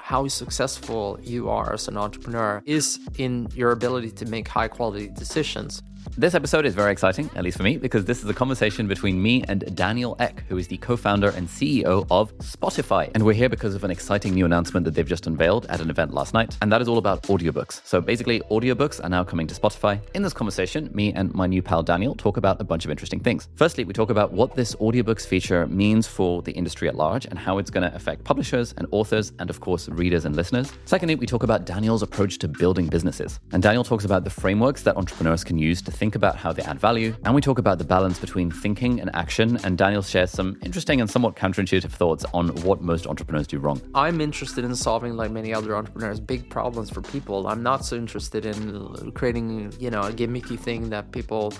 [0.00, 5.08] how successful you are as an entrepreneur is in your ability to make high quality
[5.08, 5.82] decisions.
[6.16, 9.22] This episode is very exciting, at least for me, because this is a conversation between
[9.22, 13.10] me and Daniel Ek, who is the co founder and CEO of Spotify.
[13.14, 15.90] And we're here because of an exciting new announcement that they've just unveiled at an
[15.90, 17.84] event last night, and that is all about audiobooks.
[17.84, 20.00] So basically, audiobooks are now coming to Spotify.
[20.14, 23.20] In this conversation, me and my new pal Daniel talk about a bunch of interesting
[23.20, 23.48] things.
[23.56, 27.38] Firstly, we talk about what this audiobooks feature means for the industry at large and
[27.38, 30.72] how it's going to affect publishers and authors, and of course, readers and listeners.
[30.84, 33.40] Secondly, we talk about Daniel's approach to building businesses.
[33.52, 36.62] And Daniel talks about the frameworks that entrepreneurs can use to think about how they
[36.62, 37.14] add value.
[37.24, 39.58] And we talk about the balance between thinking and action.
[39.64, 43.80] And Daniel shares some interesting and somewhat counterintuitive thoughts on what most entrepreneurs do wrong.
[43.94, 47.48] I'm interested in solving, like many other entrepreneurs, big problems for people.
[47.48, 51.52] I'm not so interested in uh, creating, you know, a gimmicky thing that people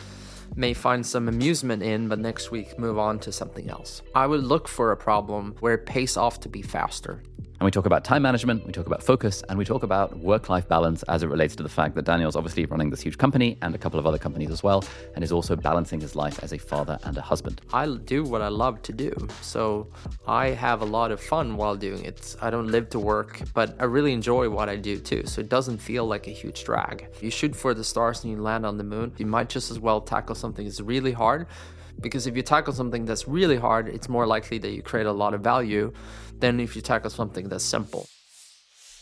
[0.56, 4.02] may find some amusement in, but next week move on to something else.
[4.14, 7.22] I would look for a problem where it pays off to be faster.
[7.60, 10.48] And we talk about time management, we talk about focus, and we talk about work
[10.48, 13.58] life balance as it relates to the fact that Daniel's obviously running this huge company
[13.62, 14.84] and a couple of other companies as well,
[15.16, 17.60] and is also balancing his life as a father and a husband.
[17.72, 19.12] I do what I love to do.
[19.40, 19.88] So
[20.24, 22.36] I have a lot of fun while doing it.
[22.40, 25.26] I don't live to work, but I really enjoy what I do too.
[25.26, 27.08] So it doesn't feel like a huge drag.
[27.20, 29.12] You shoot for the stars and you land on the moon.
[29.18, 31.48] You might just as well tackle something that's really hard
[32.00, 35.12] because if you tackle something that's really hard, it's more likely that you create a
[35.12, 35.92] lot of value
[36.40, 38.06] than if you tackle something that's simple.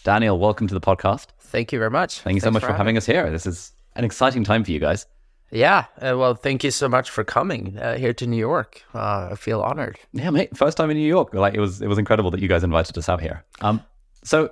[0.04, 1.26] Daniel, welcome to the podcast.
[1.40, 2.20] Thank you very much.
[2.20, 3.30] Thank you so much for, for having us here.
[3.30, 5.06] This is an exciting time for you guys.
[5.50, 8.82] Yeah, uh, well, thank you so much for coming uh, here to New York.
[8.92, 9.98] Uh, I feel honored.
[10.12, 11.32] Yeah, mate, first time in New York.
[11.34, 13.44] Like it was, it was incredible that you guys invited us out here.
[13.60, 13.80] Um,
[14.24, 14.50] so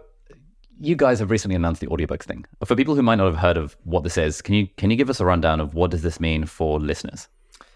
[0.80, 2.44] you guys have recently announced the audiobooks thing.
[2.64, 4.96] For people who might not have heard of what this is, can you can you
[4.96, 7.28] give us a rundown of what does this mean for listeners?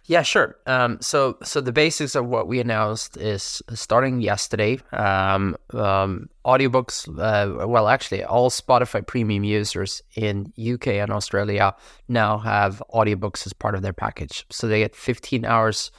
[0.08, 0.56] Yeah, sure.
[0.66, 4.80] Um, so, so the basics of what we announced is starting yesterday.
[4.90, 11.76] Um, um, audiobooks, uh, well, actually, all Spotify Premium users in UK and Australia
[12.08, 14.46] now have audiobooks as part of their package.
[14.48, 15.90] So they get 15 hours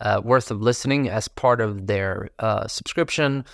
[0.00, 3.44] uh, worth of listening as part of their uh, subscription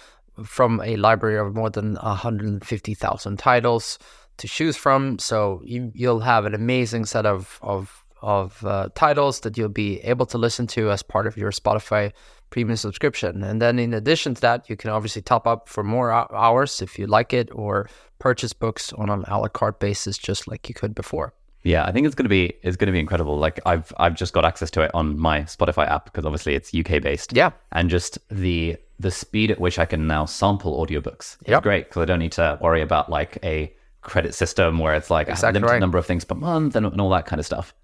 [0.45, 3.99] from a library of more than 150,000 titles
[4.37, 5.19] to choose from.
[5.19, 10.01] So you, will have an amazing set of of of uh, titles that you'll be
[10.01, 12.13] able to listen to as part of your Spotify
[12.51, 13.43] premium subscription.
[13.43, 16.99] And then in addition to that, you can obviously top up for more hours if
[16.99, 17.89] you like it or
[18.19, 21.35] purchase books on an a la carte basis just like you could before.
[21.63, 23.37] Yeah, I think it's going to be it's going to be incredible.
[23.39, 26.73] Like I've I've just got access to it on my Spotify app because obviously it's
[26.73, 27.37] UK based.
[27.37, 31.89] Yeah, and just the the speed at which I can now sample audiobooks is great
[31.89, 35.49] because I don't need to worry about like a credit system where it's like exactly
[35.49, 35.81] a limited right.
[35.81, 37.75] number of things per month and, and all that kind of stuff.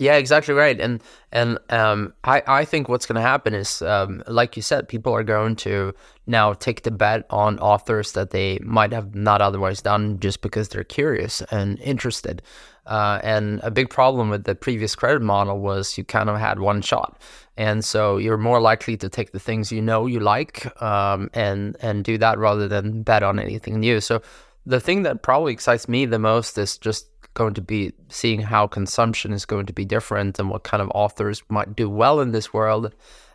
[0.00, 0.80] Yeah, exactly right.
[0.80, 4.88] And and um, I I think what's going to happen is, um, like you said,
[4.88, 5.92] people are going to
[6.26, 10.68] now take the bet on authors that they might have not otherwise done just because
[10.68, 12.42] they're curious and interested.
[12.86, 16.60] Uh, and a big problem with the previous credit model was you kind of had
[16.60, 17.20] one shot,
[17.56, 21.76] and so you're more likely to take the things you know you like um, and
[21.82, 24.00] and do that rather than bet on anything new.
[24.00, 24.22] So
[24.64, 27.08] the thing that probably excites me the most is just
[27.38, 30.90] going to be seeing how consumption is going to be different and what kind of
[30.94, 32.92] authors might do well in this world.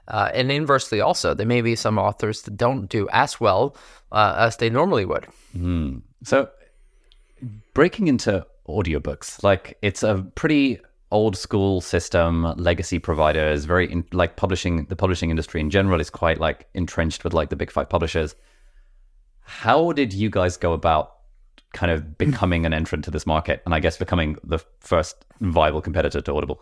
[0.09, 3.75] Uh, and inversely, also, there may be some authors that don't do as well
[4.12, 5.25] uh, as they normally would.
[5.58, 6.02] Mm.
[6.24, 6.50] So,
[7.74, 14.35] breaking into audiobooks, like it's a pretty old school system, legacy providers, very in, like
[14.35, 17.88] publishing, the publishing industry in general is quite like entrenched with like the big five
[17.88, 18.35] publishers.
[19.46, 21.14] How did you guys go about
[21.73, 22.11] kind of hmm.
[22.17, 26.34] becoming an entrant to this market and I guess becoming the first viable competitor to
[26.34, 26.61] Audible?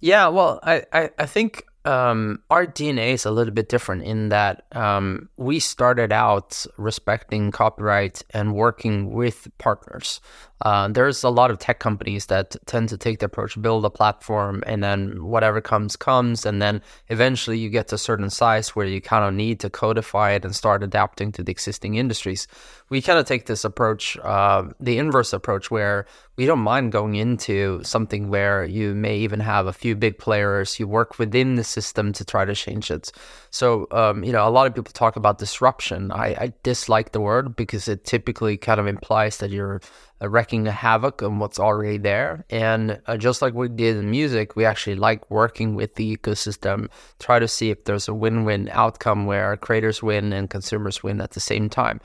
[0.00, 4.28] Yeah, well, I, I, I think um, our DNA is a little bit different in
[4.30, 10.20] that um, we started out respecting copyright and working with partners.
[10.62, 13.90] Uh, there's a lot of tech companies that tend to take the approach, build a
[13.90, 16.46] platform, and then whatever comes, comes.
[16.46, 19.70] And then eventually you get to a certain size where you kind of need to
[19.70, 22.48] codify it and start adapting to the existing industries.
[22.88, 26.06] We kind of take this approach, uh, the inverse approach, where
[26.36, 30.78] we don't mind going into something where you may even have a few big players,
[30.78, 33.10] you work within the system to try to change it.
[33.50, 36.12] So, um, you know, a lot of people talk about disruption.
[36.12, 39.80] I, I, dislike the word because it typically kind of implies that you're
[40.20, 42.44] uh, wrecking a havoc on what's already there.
[42.50, 46.88] And uh, just like we did in music, we actually like working with the ecosystem,
[47.18, 51.22] try to see if there's a win win outcome where creators win and consumers win
[51.22, 52.00] at the same time.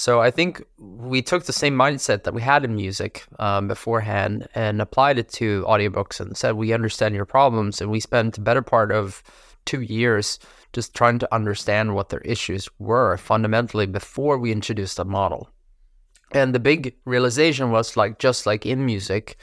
[0.00, 4.48] So I think we took the same mindset that we had in music um, beforehand
[4.54, 7.82] and applied it to audiobooks and said, we understand your problems.
[7.82, 9.22] And we spent the better part of
[9.66, 10.38] two years
[10.72, 15.50] just trying to understand what their issues were fundamentally before we introduced a model.
[16.32, 19.36] And the big realization was like, just like in music,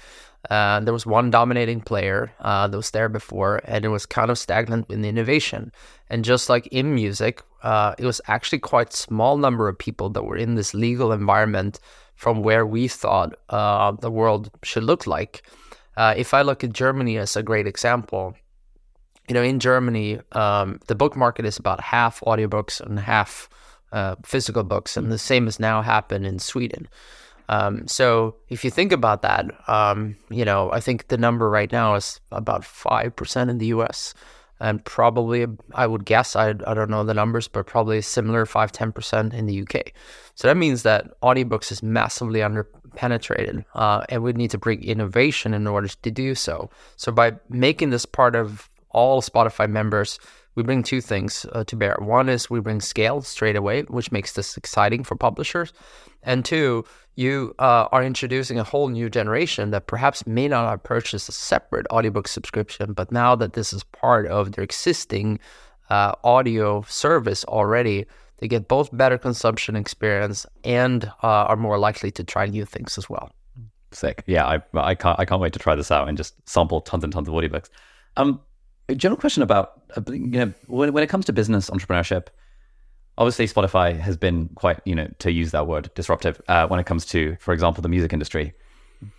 [0.50, 4.32] uh, there was one dominating player uh, that was there before, and it was kind
[4.32, 5.72] of stagnant in innovation.
[6.10, 10.24] And just like in music, uh, it was actually quite small number of people that
[10.24, 11.80] were in this legal environment
[12.16, 15.44] from where we thought uh, the world should look like.
[15.96, 18.36] Uh, if I look at Germany as a great example,
[19.28, 23.50] you know, in Germany, um, the book market is about half audiobooks and half
[23.92, 26.88] uh, physical books, and the same has now happened in Sweden.
[27.50, 31.72] Um, so if you think about that, um, you know, I think the number right
[31.72, 34.14] now is about 5% in the US
[34.60, 38.72] and probably, I would guess, I, I don't know the numbers, but probably similar 5
[38.72, 39.94] 10% in the UK.
[40.36, 45.54] So that means that audiobooks is massively underpenetrated uh, and we need to bring innovation
[45.54, 46.70] in order to do so.
[46.96, 50.20] So by making this part of all Spotify members,
[50.57, 51.95] we bring two things uh, to bear.
[52.00, 55.71] One is we bring scale straight away, which makes this exciting for publishers.
[56.24, 56.83] And two,
[57.15, 61.31] you uh, are introducing a whole new generation that perhaps may not have purchased a
[61.31, 65.39] separate audiobook subscription, but now that this is part of their existing
[65.92, 68.07] uh, audio service already,
[68.39, 72.98] they get both better consumption experience and uh, are more likely to try new things
[72.98, 73.31] as well.
[73.92, 74.24] Sick.
[74.25, 77.04] Yeah, I, I can't I can't wait to try this out and just sample tons
[77.04, 77.69] and tons of audiobooks.
[78.18, 78.42] Um,
[78.89, 82.28] a general question about uh, you know when, when it comes to business entrepreneurship
[83.18, 86.86] obviously spotify has been quite you know to use that word disruptive uh, when it
[86.86, 88.54] comes to for example the music industry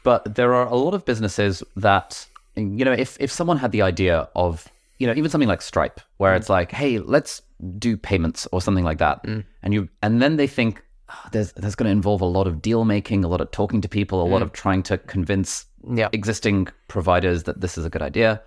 [0.02, 2.26] but there are a lot of businesses that
[2.56, 4.68] you know if if someone had the idea of
[4.98, 6.36] you know even something like stripe where mm.
[6.36, 7.42] it's like hey let's
[7.78, 9.44] do payments or something like that mm.
[9.62, 12.60] and you and then they think oh, there's there's going to involve a lot of
[12.60, 14.30] deal making a lot of talking to people a mm.
[14.30, 16.08] lot of trying to convince yeah.
[16.12, 18.42] existing providers that this is a good idea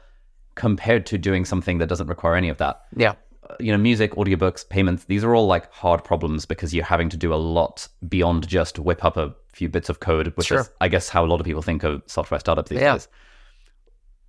[0.56, 2.82] compared to doing something that doesn't require any of that.
[2.96, 3.14] Yeah.
[3.50, 7.10] Uh, you know, music, audiobooks, payments, these are all like hard problems because you're having
[7.10, 10.60] to do a lot beyond just whip up a few bits of code, which sure.
[10.60, 12.94] is, I guess, how a lot of people think of software startups these yeah.
[12.94, 13.08] days.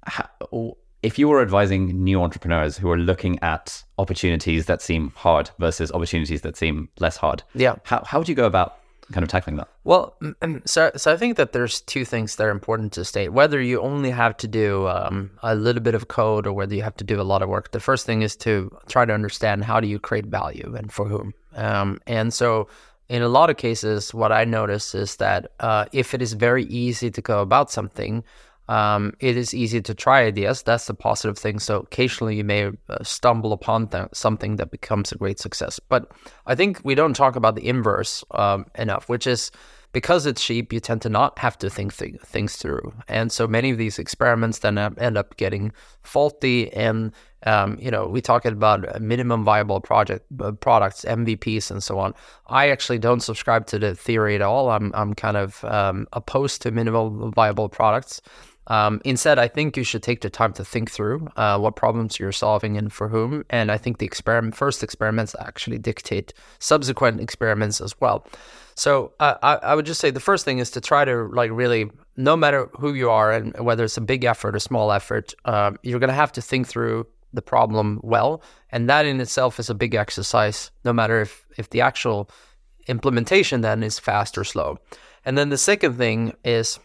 [0.05, 0.29] How,
[1.03, 5.91] if you were advising new entrepreneurs who are looking at opportunities that seem hard versus
[5.93, 8.79] opportunities that seem less hard, yeah, how, how would you go about
[9.13, 9.69] kind of tackling that?
[9.85, 10.17] Well,
[10.65, 13.31] so so I think that there's two things that are important to state.
[13.31, 16.83] Whether you only have to do um, a little bit of code or whether you
[16.83, 17.71] have to do a lot of work.
[17.73, 21.07] The first thing is to try to understand how do you create value and for
[21.07, 21.35] whom.
[21.55, 22.69] Um, and so
[23.09, 26.65] in a lot of cases, what I notice is that uh, if it is very
[26.65, 28.25] easy to go about something,
[28.69, 30.63] um, it is easy to try ideas.
[30.63, 31.59] That's the positive thing.
[31.59, 35.81] So occasionally you may uh, stumble upon th- something that becomes a great success.
[35.81, 36.11] But
[36.47, 39.51] I think we don't talk about the inverse um, enough, which is
[39.93, 42.95] because it's cheap, you tend to not have to think th- things through.
[43.09, 45.73] And so many of these experiments then end up getting
[46.03, 46.73] faulty.
[46.73, 47.13] And,
[47.45, 52.15] um, you know, we talk about minimum viable project uh, products, MVPs, and so on.
[52.47, 54.71] I actually don't subscribe to the theory at all.
[54.71, 58.23] I'm, I'm kind of um, opposed to minimum viable products.
[58.73, 62.19] Um, instead, I think you should take the time to think through uh, what problems
[62.19, 63.45] you're solving and for whom.
[63.51, 68.27] And I think the experiment, first experiments actually dictate subsequent experiments as well.
[68.75, 71.51] So uh, I, I would just say the first thing is to try to like
[71.53, 75.35] really, no matter who you are and whether it's a big effort or small effort,
[75.45, 79.61] uh, you're going to have to think through the problem well, and that in itself
[79.61, 80.71] is a big exercise.
[80.83, 82.31] No matter if if the actual
[82.87, 84.79] implementation then is fast or slow.
[85.27, 86.79] And then the second thing is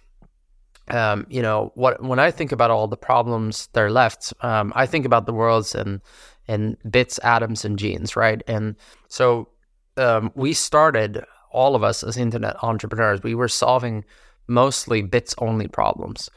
[0.90, 4.72] um, you know, what when I think about all the problems that are left, um,
[4.76, 6.02] I think about the worlds and
[6.48, 8.42] and bits, atoms, and genes, right?
[8.48, 8.76] And
[9.10, 9.50] so
[9.98, 13.22] um, we started all of us as internet entrepreneurs.
[13.22, 14.06] We were solving
[14.48, 16.30] mostly bits only problems,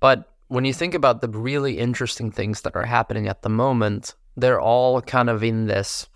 [0.00, 4.14] but when you think about the really interesting things that are happening at the moment,
[4.36, 6.08] they're all kind of in this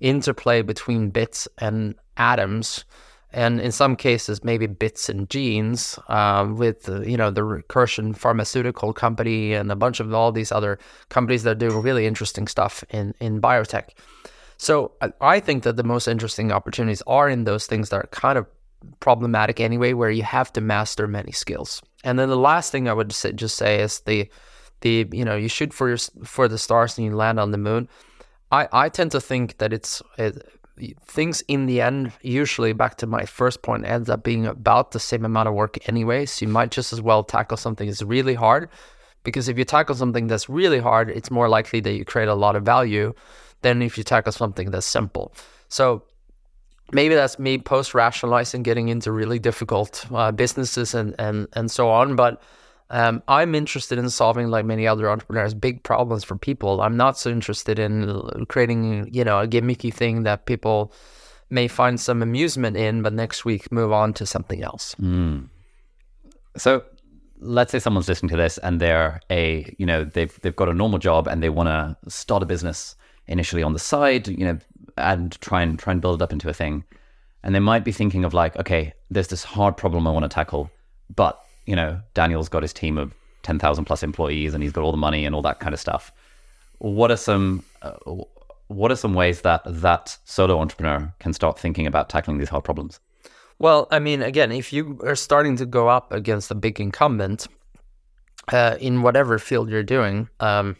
[0.00, 2.84] interplay between bits and atoms
[3.36, 8.16] and in some cases maybe bits and genes uh, with uh, you know the recursion
[8.16, 10.78] pharmaceutical company and a bunch of all these other
[11.08, 13.90] companies that doing really interesting stuff in in biotech
[14.56, 18.38] so i think that the most interesting opportunities are in those things that are kind
[18.38, 18.46] of
[19.00, 22.92] problematic anyway where you have to master many skills and then the last thing i
[22.92, 24.28] would just say is the
[24.80, 27.58] the you know you shoot for your for the stars and you land on the
[27.58, 27.88] moon.
[28.50, 30.34] I I tend to think that it's it,
[31.06, 35.00] things in the end usually back to my first point ends up being about the
[35.00, 36.26] same amount of work anyway.
[36.26, 38.68] So you might just as well tackle something that's really hard
[39.24, 42.34] because if you tackle something that's really hard, it's more likely that you create a
[42.34, 43.12] lot of value
[43.62, 45.32] than if you tackle something that's simple.
[45.68, 46.04] So
[46.92, 51.90] maybe that's me post rationalizing, getting into really difficult uh, businesses and, and, and so
[51.90, 52.16] on.
[52.16, 52.40] But
[52.90, 56.80] um, I'm interested in solving, like many other entrepreneurs, big problems for people.
[56.80, 60.92] I'm not so interested in creating, you know, a gimmicky thing that people
[61.50, 64.94] may find some amusement in, but next week move on to something else.
[65.00, 65.48] Mm.
[66.56, 66.84] So
[67.38, 70.74] let's say someone's listening to this and they're a, you know, they've they've got a
[70.74, 74.58] normal job and they want to start a business initially on the side, you know,
[74.96, 76.84] and try and try and build it up into a thing.
[77.42, 80.28] And they might be thinking of like, okay, there's this hard problem I want to
[80.28, 80.70] tackle,
[81.14, 84.92] but you know, Daniel's got his team of 10,000 plus employees and he's got all
[84.92, 86.12] the money and all that kind of stuff.
[86.78, 87.92] What are some uh,
[88.68, 92.64] what are some ways that that solo entrepreneur can start thinking about tackling these hard
[92.64, 93.00] problems?
[93.58, 97.46] Well, I mean, again, if you are starting to go up against a big incumbent
[98.52, 100.76] uh, in whatever field you're doing, um,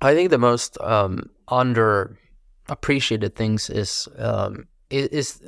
[0.00, 5.42] I think the most um, underappreciated things is um, is, is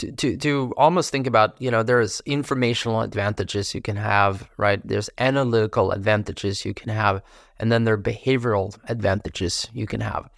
[0.00, 4.80] to, to, to almost think about, you know, there's informational advantages you can have, right?
[4.86, 7.22] There's analytical advantages you can have,
[7.58, 10.28] and then there are behavioral advantages you can have.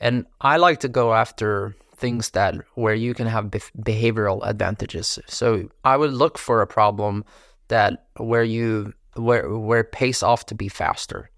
[0.00, 5.18] And I like to go after things that where you can have be- behavioral advantages.
[5.26, 7.24] So I would look for a problem
[7.68, 11.30] that where you where where it pays off to be faster.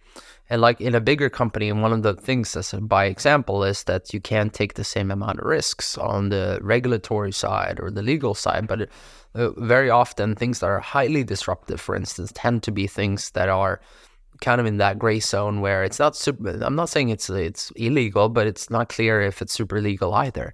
[0.52, 3.85] And like in a bigger company, and one of the things that's by example is
[3.85, 8.02] that you can't take the same amount of risks on the regulatory side or the
[8.02, 8.66] legal side.
[8.66, 8.90] But
[9.35, 13.49] uh, very often, things that are highly disruptive, for instance, tend to be things that
[13.49, 13.80] are
[14.42, 16.50] kind of in that gray zone where it's not super.
[16.62, 20.52] I'm not saying it's it's illegal, but it's not clear if it's super legal either.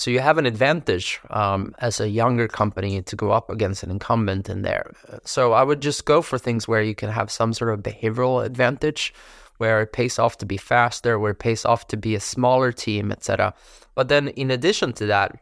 [0.00, 3.90] So you have an advantage um, as a younger company to go up against an
[3.90, 4.94] incumbent in there.
[5.24, 8.42] So I would just go for things where you can have some sort of behavioral
[8.42, 9.12] advantage
[9.58, 12.72] where it pays off to be faster, where it pays off to be a smaller
[12.72, 13.52] team, etc.
[13.94, 15.38] But then in addition to that,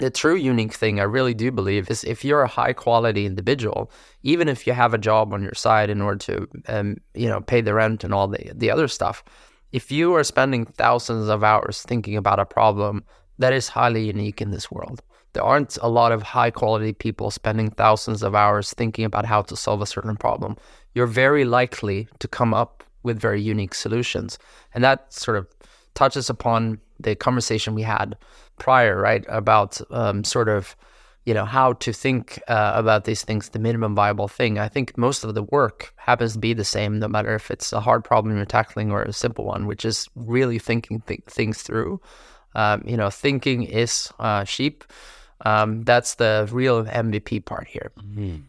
[0.00, 3.90] the true unique thing I really do believe is if you're a high quality individual,
[4.22, 7.40] even if you have a job on your side in order to, um, you know,
[7.40, 9.24] pay the rent and all the the other stuff,
[9.72, 13.04] if you are spending thousands of hours thinking about a problem,
[13.42, 15.02] that is highly unique in this world.
[15.32, 19.42] There aren't a lot of high quality people spending thousands of hours thinking about how
[19.42, 20.56] to solve a certain problem.
[20.94, 24.38] You're very likely to come up with very unique solutions.
[24.74, 25.48] And that sort of
[25.94, 28.16] touches upon the conversation we had
[28.58, 29.24] prior, right?
[29.28, 30.76] About um, sort of,
[31.24, 34.58] you know, how to think uh, about these things, the minimum viable thing.
[34.58, 37.72] I think most of the work happens to be the same, no matter if it's
[37.72, 41.62] a hard problem you're tackling or a simple one, which is really thinking th- things
[41.62, 42.00] through.
[42.54, 44.84] Um, you know, thinking is uh, sheep.
[45.44, 47.92] Um, that's the real MVP part here.
[47.98, 48.42] Mm-hmm.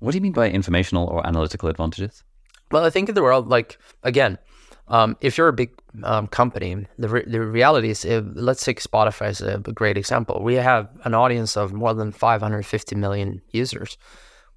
[0.00, 2.22] What do you mean by informational or analytical advantages?
[2.70, 4.38] Well, I think in the world, like again,
[4.88, 5.70] um, if you're a big
[6.04, 9.96] um, company, the re- the reality is, if, let's take Spotify as a, a great
[9.96, 10.42] example.
[10.42, 13.98] We have an audience of more than 550 million users.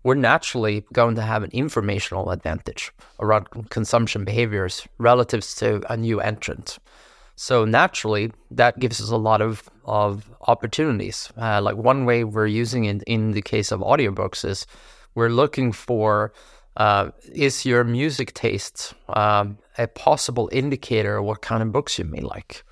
[0.03, 6.22] We're naturally going to have an informational advantage around consumption behaviors relative to a new
[6.22, 6.79] entrant.
[7.41, 11.31] So naturally, that gives us a lot of of opportunities.
[11.38, 14.67] Uh, like one way we're using it in the case of audiobooks is
[15.15, 16.34] we're looking for
[16.75, 22.03] uh, is your music taste um, a possible indicator of what kind of books you
[22.03, 22.65] may like?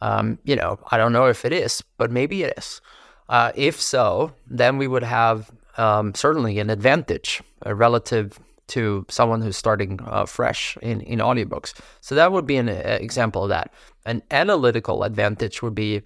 [0.00, 2.80] Um, you know, I don't know if it is, but maybe it is.
[3.28, 9.42] Uh, if so, then we would have um, certainly an advantage uh, relative to someone
[9.42, 11.74] who's starting uh, fresh in, in audiobooks.
[12.00, 13.72] So that would be an uh, example of that.
[14.04, 16.02] An analytical advantage would be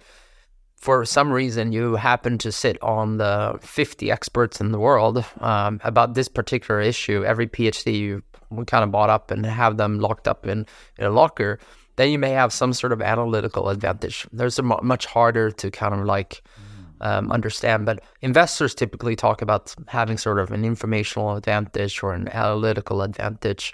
[0.81, 5.79] for some reason you happen to sit on the 50 experts in the world um,
[5.83, 8.23] about this particular issue, every PhD you
[8.65, 10.65] kind of bought up and have them locked up in,
[10.97, 11.59] in a locker,
[11.97, 14.27] then you may have some sort of analytical advantage.
[14.31, 16.41] There's a much harder to kind of like
[17.01, 22.27] um, understand, but investors typically talk about having sort of an informational advantage or an
[22.29, 23.73] analytical advantage.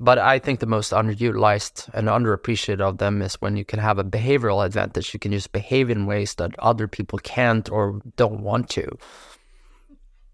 [0.00, 3.98] But I think the most underutilized and underappreciated of them is when you can have
[3.98, 5.12] a behavioral advantage.
[5.12, 8.86] You can just behave in ways that other people can't or don't want to.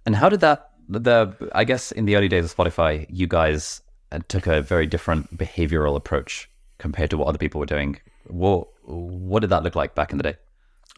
[0.05, 3.81] And how did that, the, I guess in the early days of Spotify, you guys
[4.13, 7.99] uh, took a very different behavioral approach compared to what other people were doing.
[8.27, 10.37] What, what did that look like back in the day?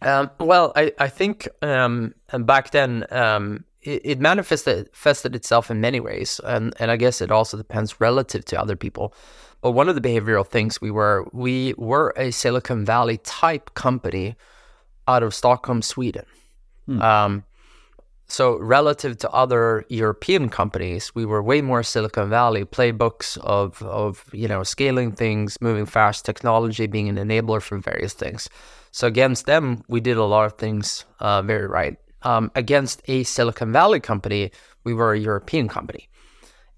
[0.03, 5.81] Um, well, I, I think um, back then um, it, it manifested manifested itself in
[5.81, 9.15] many ways, and and I guess it also depends relative to other people.
[9.63, 14.37] But one of the behavioral things we were we were a Silicon Valley type company
[15.09, 16.27] out of Stockholm, Sweden.
[16.87, 17.03] Hmm.
[18.29, 24.25] So relative to other European companies, we were way more Silicon Valley playbooks of of
[24.33, 28.49] you know scaling things, moving fast, technology being an enabler for various things.
[28.91, 31.97] So against them, we did a lot of things uh, very right.
[32.23, 34.51] Um, against a Silicon Valley company,
[34.85, 36.09] we were a European company,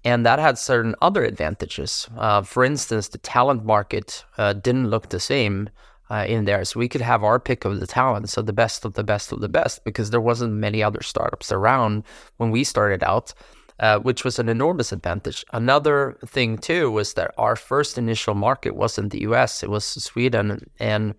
[0.03, 2.07] and that had certain other advantages.
[2.15, 5.69] Uh, for instance, the talent market uh, didn't look the same
[6.09, 6.63] uh, in there.
[6.65, 9.31] So we could have our pick of the talent, so the best of the best
[9.31, 12.03] of the best, because there wasn't many other startups around
[12.37, 13.33] when we started out,
[13.79, 15.45] uh, which was an enormous advantage.
[15.53, 20.69] Another thing too was that our first initial market wasn't the U.S., it was Sweden,
[20.79, 21.13] and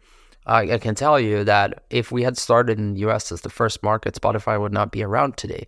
[0.47, 3.31] I, I can tell you that if we had started in the U.S.
[3.31, 5.67] as the first market, Spotify would not be around today.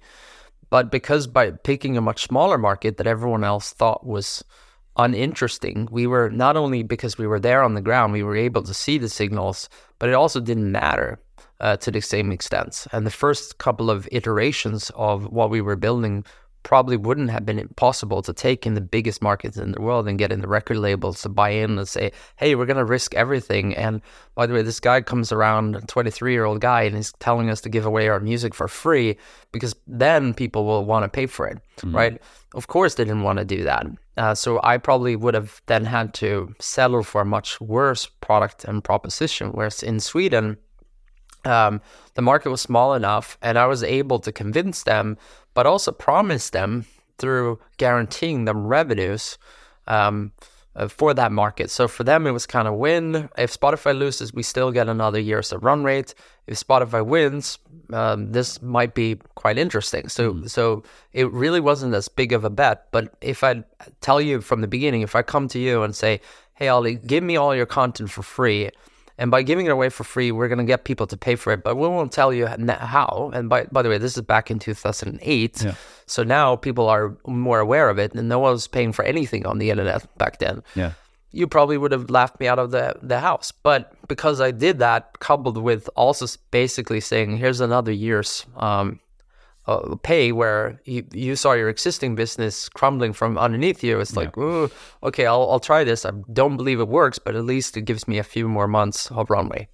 [0.71, 4.43] But because by picking a much smaller market that everyone else thought was
[4.97, 5.89] uninteresting.
[5.91, 8.75] We were not only because we were there on the ground, we were able to
[8.75, 9.69] see the signals,
[9.99, 11.21] but it also didn't matter
[11.61, 12.87] uh, to the same extent.
[12.93, 16.25] And the first couple of iterations of what we were building
[16.63, 20.19] probably wouldn't have been possible to take in the biggest markets in the world and
[20.19, 23.15] get in the record labels to buy in and say, hey, we're going to risk
[23.15, 23.75] everything.
[23.75, 24.01] And
[24.35, 27.51] by the way, this guy comes around, a 23 year old guy, and he's telling
[27.51, 29.17] us to give away our music for free
[29.53, 31.97] because then people will want to pay for it, mm-hmm.
[31.97, 32.23] right?
[32.55, 33.87] Of course, they didn't want to do that.
[34.17, 38.65] Uh, so I probably would have then had to settle for a much worse product
[38.65, 39.49] and proposition.
[39.53, 40.59] Whereas in Sweden,
[41.45, 41.81] um,
[42.15, 45.19] the market was small enough, and I was able to convince them,
[45.55, 46.87] but also promise them
[47.19, 49.39] through guaranteeing them revenues
[49.87, 50.33] um,
[50.75, 51.71] uh, for that market.
[51.71, 53.29] So for them, it was kind of win.
[53.37, 56.15] If Spotify loses, we still get another year's of run rate.
[56.47, 57.59] If Spotify wins,
[57.93, 60.09] um, this might be quite interesting.
[60.09, 60.51] So mm.
[60.51, 60.83] so
[61.13, 62.91] it really wasn't as big of a bet.
[62.91, 63.65] But if I
[64.01, 66.21] tell you from the beginning, if I come to you and say,
[66.55, 68.71] "Hey, Ali, give me all your content for free,"
[69.19, 71.53] And by giving it away for free, we're going to get people to pay for
[71.53, 73.31] it, but we won't tell you how.
[73.35, 75.63] And by, by the way, this is back in 2008.
[75.63, 75.75] Yeah.
[76.07, 79.47] So now people are more aware of it, and no one was paying for anything
[79.47, 80.63] on the internet back then.
[80.75, 80.93] Yeah.
[81.31, 83.53] You probably would have laughed me out of the, the house.
[83.53, 89.01] But because I did that, coupled with also basically saying, here's another year's um,
[89.67, 94.01] uh, pay where you, you saw your existing business crumbling from underneath you.
[94.01, 94.67] It's like, yeah.
[95.03, 96.05] okay, I'll, I'll try this.
[96.05, 99.11] I don't believe it works, but at least it gives me a few more months
[99.13, 99.69] of runway.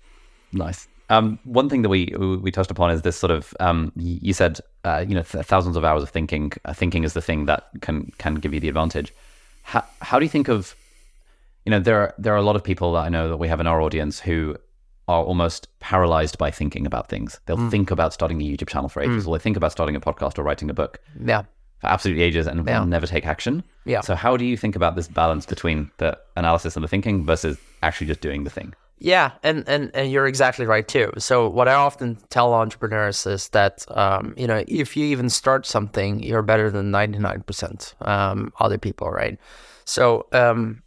[0.52, 0.88] Nice.
[1.10, 4.60] Um, one thing that we we touched upon is this sort of um, you said
[4.84, 6.52] uh, you know th- thousands of hours of thinking.
[6.66, 9.14] Uh, thinking is the thing that can can give you the advantage.
[9.62, 10.74] How how do you think of
[11.64, 13.48] you know there are, there are a lot of people that I know that we
[13.48, 14.56] have in our audience who
[15.08, 17.40] are almost paralyzed by thinking about things.
[17.46, 17.70] They'll mm.
[17.70, 19.28] think about starting a YouTube channel for ages, mm.
[19.28, 21.00] or they think about starting a podcast or writing a book.
[21.24, 21.42] Yeah.
[21.80, 22.84] For absolutely ages and yeah.
[22.84, 23.64] never take action.
[23.84, 24.02] Yeah.
[24.02, 27.56] So how do you think about this balance between the analysis and the thinking versus
[27.82, 28.74] actually just doing the thing?
[29.00, 31.12] Yeah, and, and, and you're exactly right too.
[31.18, 35.66] So what I often tell entrepreneurs is that um, you know if you even start
[35.66, 39.38] something, you're better than 99% um, other people, right?
[39.84, 40.82] So um,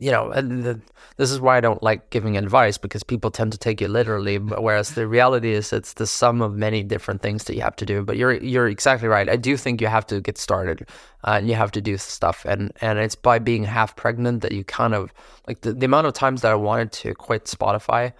[0.00, 0.80] you know, the,
[1.16, 4.38] this is why I don't like giving advice because people tend to take it literally.
[4.38, 7.86] Whereas the reality is, it's the sum of many different things that you have to
[7.86, 8.02] do.
[8.02, 9.28] But you're you're exactly right.
[9.28, 10.88] I do think you have to get started,
[11.24, 12.44] uh, and you have to do stuff.
[12.44, 15.12] And and it's by being half pregnant that you kind of
[15.46, 18.12] like the, the amount of times that I wanted to quit Spotify,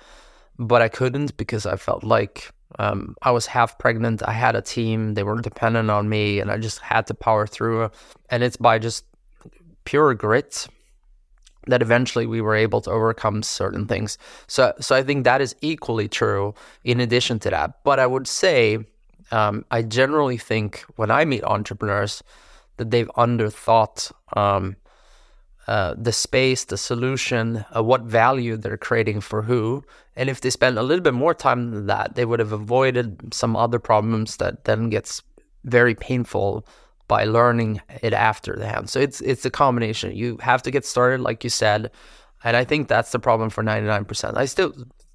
[0.59, 4.23] but I couldn't because I felt like um, I was half pregnant.
[4.27, 7.47] I had a team; they were dependent on me, and I just had to power
[7.47, 7.91] through.
[8.31, 9.05] And it's by just
[9.85, 10.67] pure grit
[11.67, 14.19] that eventually we were able to overcome certain things.
[14.47, 17.83] So, so I think that is equally true in addition to that.
[17.85, 18.79] But I would say,
[19.31, 22.23] um, I generally think when I meet entrepreneurs
[22.77, 24.77] that they've underthought um,
[25.67, 29.83] uh, the space, the solution, uh, what value they're creating for who.
[30.15, 33.33] And if they spend a little bit more time than that, they would have avoided
[33.33, 35.23] some other problems that then gets
[35.65, 36.67] very painful
[37.09, 38.89] by learning it after the hand.
[38.89, 40.17] So it's it's a combination.
[40.17, 41.91] You have to get started, like you said,
[42.43, 44.37] and I think that's the problem for ninety nine percent.
[44.37, 44.73] I still,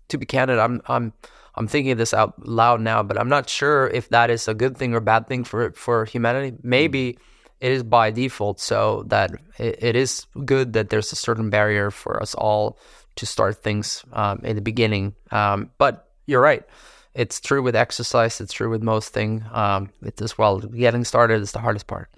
[0.09, 1.13] to be candid, I'm I'm
[1.55, 4.77] I'm thinking this out loud now, but I'm not sure if that is a good
[4.77, 6.57] thing or bad thing for for humanity.
[6.63, 7.17] Maybe
[7.59, 11.91] it is by default, so that it, it is good that there's a certain barrier
[11.91, 12.77] for us all
[13.15, 15.15] to start things um, in the beginning.
[15.31, 16.63] Um, but you're right
[17.13, 18.39] it's true with exercise.
[18.41, 19.43] It's true with most thing.
[19.51, 20.59] Um, it's as well.
[20.59, 22.09] Getting started is the hardest part.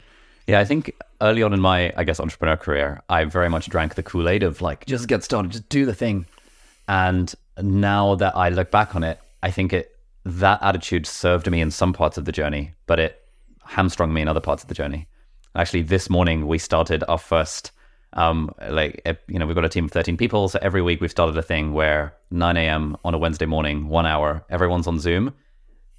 [0.48, 3.96] Yeah, I think early on in my, I guess, entrepreneur career, I very much drank
[3.96, 6.26] the Kool Aid of like, just get started, just do the thing.
[6.88, 11.62] And now that I look back on it, I think it that attitude served me
[11.62, 13.22] in some parts of the journey, but it
[13.64, 15.08] hamstrung me in other parts of the journey.
[15.56, 17.72] Actually, this morning we started our first,
[18.14, 20.50] um, like, you know, we've got a team of 13 people.
[20.50, 22.98] So every week we've started a thing where 9 a.m.
[23.04, 25.34] on a Wednesday morning, one hour, everyone's on Zoom,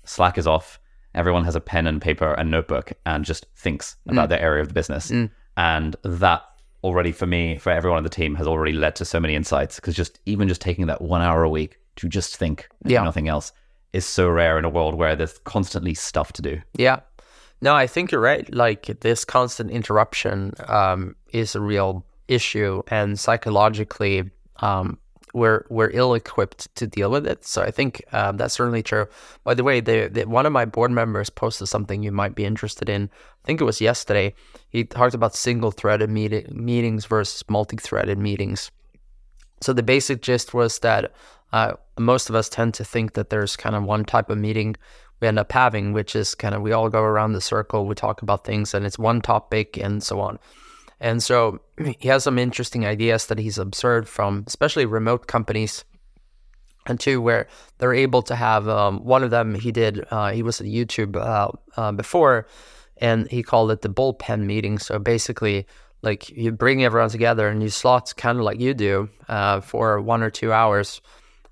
[0.05, 0.79] Slack is off,
[1.15, 4.31] everyone has a pen and paper and notebook and just thinks about mm.
[4.31, 5.11] their area of the business.
[5.11, 5.31] Mm.
[5.57, 6.43] And that
[6.85, 9.77] already for me, for everyone on the team, has already led to so many insights
[9.77, 13.03] because just even just taking that one hour a week to just think yeah.
[13.03, 13.53] nothing else
[13.93, 16.61] is so rare in a world where there's constantly stuff to do.
[16.77, 17.01] Yeah.
[17.61, 18.53] No, I think you're right.
[18.53, 24.99] Like this constant interruption um, is a real issue, and psychologically, um,
[25.35, 27.45] we're we're ill equipped to deal with it.
[27.45, 29.07] So I think um, that's certainly true.
[29.45, 29.81] By the way,
[30.25, 33.11] one of my board members posted something you might be interested in.
[33.43, 34.35] I think it was yesterday.
[34.69, 38.71] He talked about single threaded meet- meetings versus multi threaded meetings.
[39.63, 41.13] So the basic gist was that
[41.53, 44.77] uh, most of us tend to think that there's kind of one type of meeting
[45.23, 47.95] we end up having, which is kind of we all go around the circle, we
[47.95, 50.39] talk about things, and it's one topic and so on.
[51.03, 51.61] And so
[52.01, 55.85] he has some interesting ideas that he's observed from especially remote companies
[56.87, 60.43] and two where they're able to have um, one of them he did uh, he
[60.43, 62.47] was at youtube uh, uh, before
[63.03, 64.79] and he called it the bullpen meeting.
[64.79, 65.67] So basically
[66.03, 70.01] like you bring everyone together and you slot kind of like you do uh, for
[70.01, 71.01] one or two hours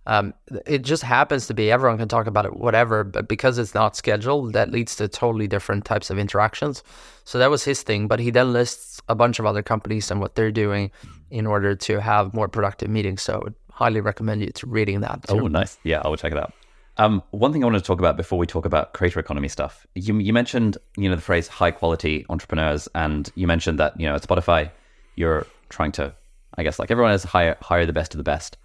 [0.06, 0.34] um,
[0.66, 3.96] it just happens to be everyone can talk about it, whatever, but because it's not
[3.96, 6.82] scheduled, that leads to totally different types of interactions.
[7.24, 8.08] So that was his thing.
[8.08, 10.90] But he then lists a bunch of other companies and what they're doing
[11.30, 13.22] in order to have more productive meetings.
[13.22, 15.28] So I would highly recommend you to reading that.
[15.28, 15.40] Too.
[15.40, 15.78] Oh, nice.
[15.84, 16.52] Yeah, I will check it out.
[16.96, 19.86] Um, one thing I wanted to talk about before we talk about creator economy stuff,
[19.94, 24.06] you, you mentioned you know the phrase high quality entrepreneurs, and you mentioned that you
[24.06, 24.70] know at Spotify
[25.16, 26.14] you're trying to,
[26.58, 28.58] I guess, like everyone is hire hire the best of the best.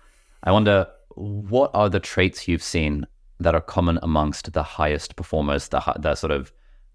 [0.43, 3.05] I wonder what are the traits you've seen
[3.39, 6.51] that are common amongst the highest performers, the the sort of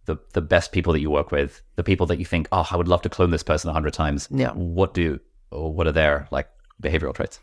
[0.07, 2.77] the the best people that you work with, the people that you think, oh, I
[2.77, 4.29] would love to clone this person a hundred times.
[4.31, 4.53] Yeah.
[4.53, 6.49] What do or what are their like
[6.83, 7.41] behavioral traits?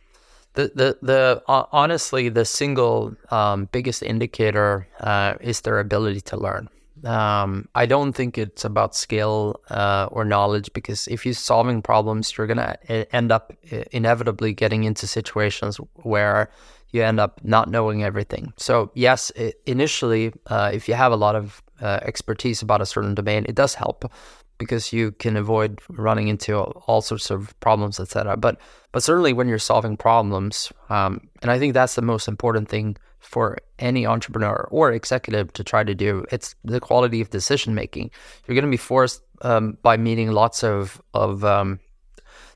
[0.53, 6.37] The the the uh, honestly, the single um, biggest indicator uh, is their ability to
[6.37, 6.69] learn.
[7.03, 12.37] Um, I don't think it's about skill uh, or knowledge because if you're solving problems,
[12.37, 13.53] you're gonna end up
[13.91, 16.49] inevitably getting into situations where
[16.91, 18.53] you end up not knowing everything.
[18.57, 19.31] So yes,
[19.65, 23.55] initially, uh, if you have a lot of uh, expertise about a certain domain, it
[23.55, 24.11] does help
[24.57, 28.37] because you can avoid running into all sorts of problems, etc.
[28.37, 28.59] But
[28.91, 32.97] but certainly when you're solving problems, um, and I think that's the most important thing
[33.27, 36.25] for any entrepreneur or executive to try to do.
[36.31, 38.09] It's the quality of decision making.
[38.45, 41.79] You're going to be forced um, by meeting lots of of um,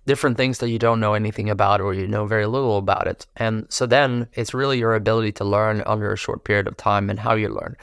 [0.05, 3.27] different things that you don't know anything about or you know very little about it.
[3.35, 7.09] And so then it's really your ability to learn under a short period of time
[7.09, 7.75] and how you learn.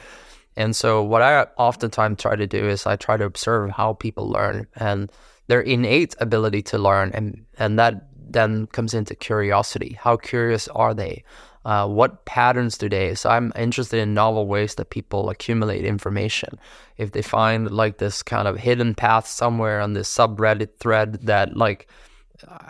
[0.57, 4.27] And so what I oftentimes try to do is I try to observe how people
[4.27, 5.11] learn and
[5.47, 9.97] their innate ability to learn and and that then comes into curiosity.
[9.99, 11.23] How curious are they?
[11.65, 13.15] Uh, what patterns do they?
[13.15, 16.57] So I'm interested in novel ways that people accumulate information.
[16.97, 21.57] If they find like this kind of hidden path somewhere on this subreddit thread that
[21.57, 21.87] like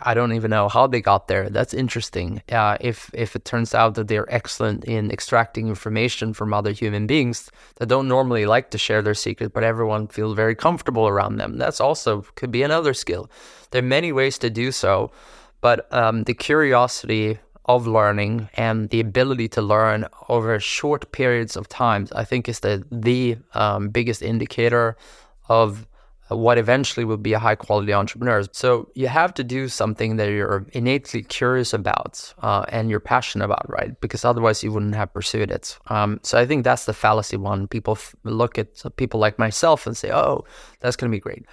[0.02, 1.50] I don't even know how they got there.
[1.50, 2.42] That's interesting.
[2.52, 7.06] Uh, if if it turns out that they're excellent in extracting information from other human
[7.08, 11.38] beings that don't normally like to share their secret, but everyone feels very comfortable around
[11.38, 13.30] them, that's also could be another skill.
[13.72, 15.12] There are many ways to do so,
[15.62, 21.70] but um, the curiosity of learning and the ability to learn over short periods of
[21.70, 24.98] time, I think is the the um, biggest indicator
[25.48, 25.86] of
[26.30, 28.44] what eventually will be a high quality entrepreneur.
[28.52, 33.46] So you have to do something that you're innately curious about uh, and you're passionate
[33.46, 34.00] about, right?
[34.02, 35.78] Because otherwise you wouldn't have pursued it.
[35.88, 37.68] Um, so I think that's the fallacy one.
[37.68, 40.46] People f- look at people like myself and say, "Oh,
[40.80, 41.46] that's going to be great."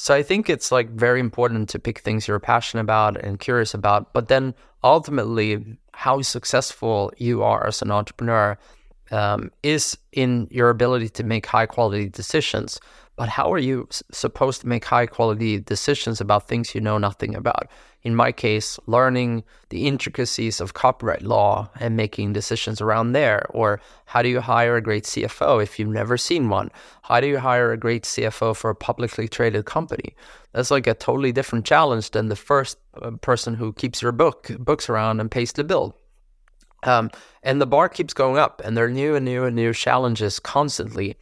[0.00, 3.74] So I think it's like very important to pick things you're passionate about and curious
[3.74, 8.56] about, but then ultimately how successful you are as an entrepreneur
[9.10, 12.80] um, is in your ability to make high quality decisions.
[13.18, 17.34] But how are you supposed to make high quality decisions about things you know nothing
[17.34, 17.68] about?
[18.04, 23.44] In my case, learning the intricacies of copyright law and making decisions around there.
[23.50, 26.70] Or how do you hire a great CFO if you've never seen one?
[27.02, 30.14] How do you hire a great CFO for a publicly traded company?
[30.52, 34.48] That's like a totally different challenge than the first uh, person who keeps your book
[34.60, 35.96] books around and pays the bill.
[36.88, 37.10] Um,
[37.42, 40.40] and the bar keeps going up, and there are new and new and new challenges
[40.40, 41.16] constantly.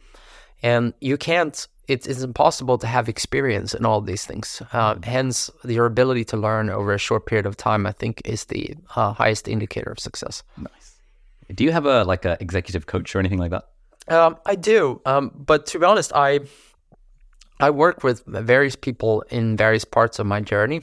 [0.63, 4.61] And you can't it's, it's impossible to have experience in all these things.
[4.73, 5.05] Uh, mm.
[5.05, 8.75] hence, your ability to learn over a short period of time, I think, is the
[8.95, 10.43] uh, highest indicator of success.
[10.57, 10.95] Nice.
[11.53, 13.65] Do you have a like an executive coach or anything like that?
[14.09, 16.41] Um, I do, um, but to be honest, I
[17.59, 20.81] I work with various people in various parts of my journey.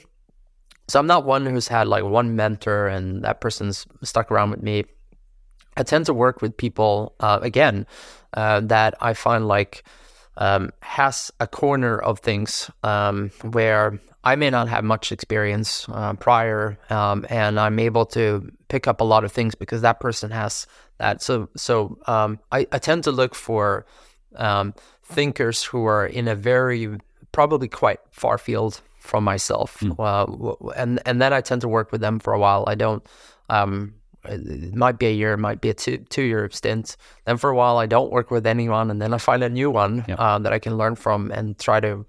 [0.88, 4.62] So I'm not one who's had like one mentor and that person's stuck around with
[4.62, 4.84] me.
[5.76, 7.86] I tend to work with people uh, again
[8.34, 9.84] uh, that I find like
[10.36, 16.14] um, has a corner of things um, where I may not have much experience uh,
[16.14, 20.30] prior, um, and I'm able to pick up a lot of things because that person
[20.30, 20.66] has
[20.98, 21.22] that.
[21.22, 23.84] So, so um, I, I, tend to look for
[24.36, 26.96] um, thinkers who are in a very
[27.32, 29.94] probably quite far field from myself, mm.
[29.98, 32.64] uh, and and then I tend to work with them for a while.
[32.66, 33.06] I don't.
[33.50, 36.96] Um, it might be a year, it might be a two two year stint.
[37.26, 39.70] Then for a while, I don't work with anyone, and then I find a new
[39.70, 40.14] one yeah.
[40.14, 42.06] uh, that I can learn from and try to,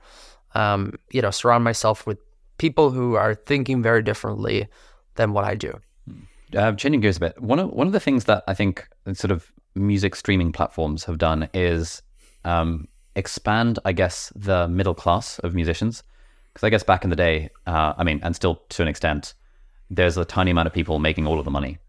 [0.53, 2.17] um, you know, surround myself with
[2.57, 4.67] people who are thinking very differently
[5.15, 5.73] than what I do.
[6.07, 6.21] Hmm.
[6.55, 9.31] Uh, changing gears a bit, one of one of the things that I think sort
[9.31, 12.01] of music streaming platforms have done is
[12.45, 16.03] um, expand, I guess, the middle class of musicians.
[16.55, 19.33] Because I guess back in the day, uh, I mean, and still to an extent,
[19.89, 21.79] there's a tiny amount of people making all of the money.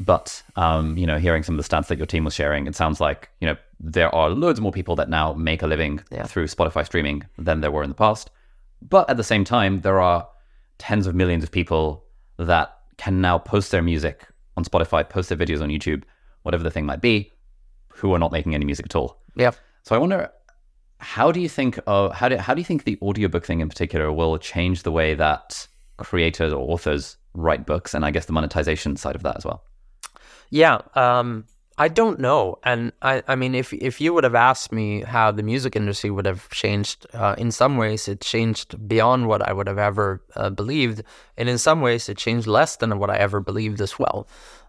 [0.00, 2.74] But um, you know, hearing some of the stats that your team was sharing, it
[2.74, 6.24] sounds like you know there are loads more people that now make a living yeah.
[6.24, 8.30] through Spotify streaming than there were in the past.
[8.80, 10.26] But at the same time, there are
[10.78, 12.04] tens of millions of people
[12.38, 14.26] that can now post their music
[14.56, 16.04] on Spotify, post their videos on YouTube,
[16.42, 17.32] whatever the thing might be,
[17.88, 19.20] who are not making any music at all.
[19.36, 19.50] Yeah.
[19.82, 20.30] So I wonder,
[20.98, 23.68] how do you think of how do how do you think the audiobook thing in
[23.68, 25.66] particular will change the way that
[25.98, 29.62] creators or authors write books, and I guess the monetization side of that as well?
[30.50, 31.44] Yeah, um,
[31.78, 35.30] I don't know, and I, I mean, if if you would have asked me how
[35.30, 39.52] the music industry would have changed, uh, in some ways it changed beyond what I
[39.52, 41.02] would have ever uh, believed,
[41.36, 44.26] and in some ways it changed less than what I ever believed as well.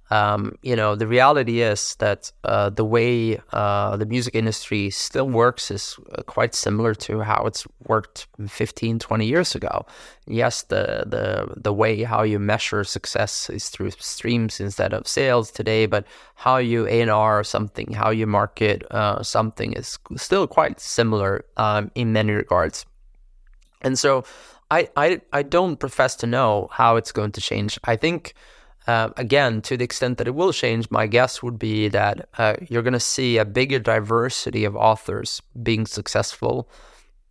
[0.09, 5.27] Um, you know, the reality is that uh, the way uh, the music industry still
[5.27, 9.85] works is uh, quite similar to how it's worked 15, 20 years ago.
[10.25, 15.51] Yes, the, the, the way how you measure success is through streams instead of sales
[15.51, 21.43] today, but how you A&R something, how you market uh, something is still quite similar
[21.57, 22.85] um, in many regards.
[23.81, 24.23] And so
[24.71, 27.77] I, I, I don't profess to know how it's going to change.
[27.83, 28.33] I think
[28.87, 32.55] uh, again, to the extent that it will change, my guess would be that uh,
[32.69, 36.69] you're going to see a bigger diversity of authors being successful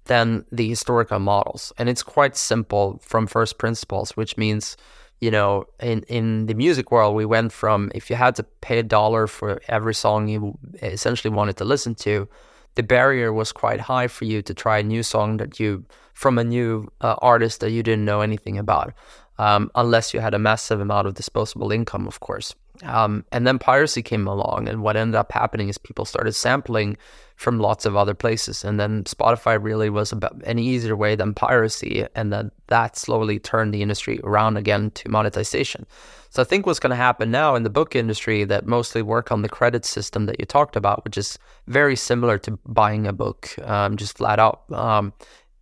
[0.05, 1.73] than the historical models.
[1.79, 4.77] And it's quite simple from first principles, which means,
[5.21, 8.79] you know, in, in the music world, we went from if you had to pay
[8.79, 12.29] a dollar for every song you essentially wanted to listen to,
[12.75, 16.38] the barrier was quite high for you to try a new song that you from
[16.38, 18.95] a new uh, artist that you didn't know anything about
[19.38, 22.55] um, unless you had a massive amount of disposable income, of course.
[22.83, 26.96] Um, and then piracy came along, and what ended up happening is people started sampling
[27.37, 32.07] from lots of other places, and then Spotify really was an easier way than piracy,
[32.14, 35.87] and then that slowly turned the industry around again to monetization.
[36.31, 39.33] So I think what's going to happen now in the book industry that mostly work
[39.33, 43.12] on the credit system that you talked about, which is very similar to buying a
[43.12, 44.70] book, um, just flat out.
[44.70, 45.12] Um,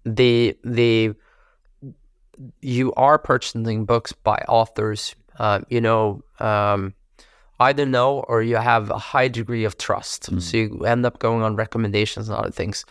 [0.04, 1.14] the the
[2.60, 6.94] you are purchasing books by authors, uh, you know, um,
[7.60, 10.30] either know or you have a high degree of trust.
[10.30, 10.42] Mm.
[10.42, 12.84] So you end up going on recommendations and other things.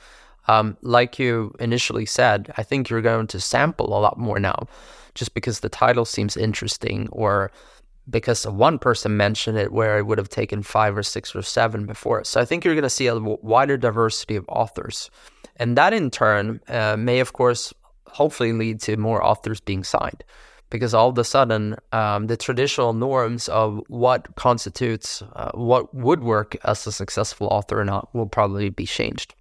[0.47, 4.67] Um, like you initially said, I think you're going to sample a lot more now
[5.15, 7.51] just because the title seems interesting or
[8.09, 11.85] because one person mentioned it where it would have taken five or six or seven
[11.85, 12.23] before.
[12.25, 15.09] So I think you're going to see a wider diversity of authors.
[15.55, 17.73] And that in turn uh, may, of course,
[18.13, 20.23] hopefully lead to more authors being signed.
[20.69, 26.23] Because all of a sudden um, the traditional norms of what constitutes uh, what would
[26.23, 29.35] work as a successful author or not will probably be changed.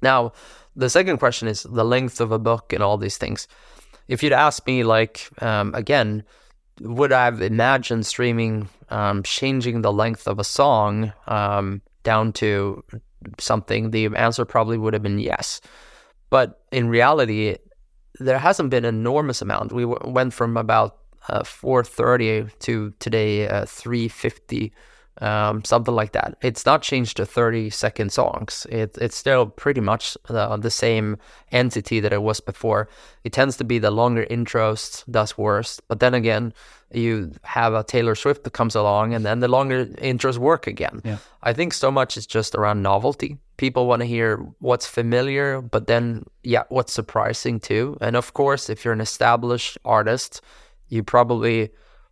[0.00, 0.32] Now
[0.76, 3.48] the second question is the length of a book and all these things.
[4.06, 6.24] If you'd ask me like um, again
[6.80, 12.84] would i have imagined streaming um, changing the length of a song um, down to
[13.38, 13.90] something?
[13.90, 15.60] The answer probably would have been yes.
[16.30, 17.56] But in reality
[18.20, 19.72] there hasn't been an enormous amount.
[19.72, 20.98] We w- went from about
[21.28, 24.72] uh, 430 to today uh, 350,
[25.20, 26.36] um, something like that.
[26.42, 28.66] It's not changed to 30 second songs.
[28.70, 31.16] It, it's still pretty much uh, the same
[31.50, 32.88] entity that it was before.
[33.24, 36.52] It tends to be the longer intros does worse, but then again,
[36.96, 41.00] you have a Taylor Swift that comes along, and then the longer intros work again.
[41.04, 41.18] Yeah.
[41.42, 45.86] I think so much is just around novelty people want to hear what's familiar, but
[45.86, 47.96] then, yeah, what's surprising too.
[48.00, 50.40] And of course, if you're an established artist,
[50.88, 51.70] you probably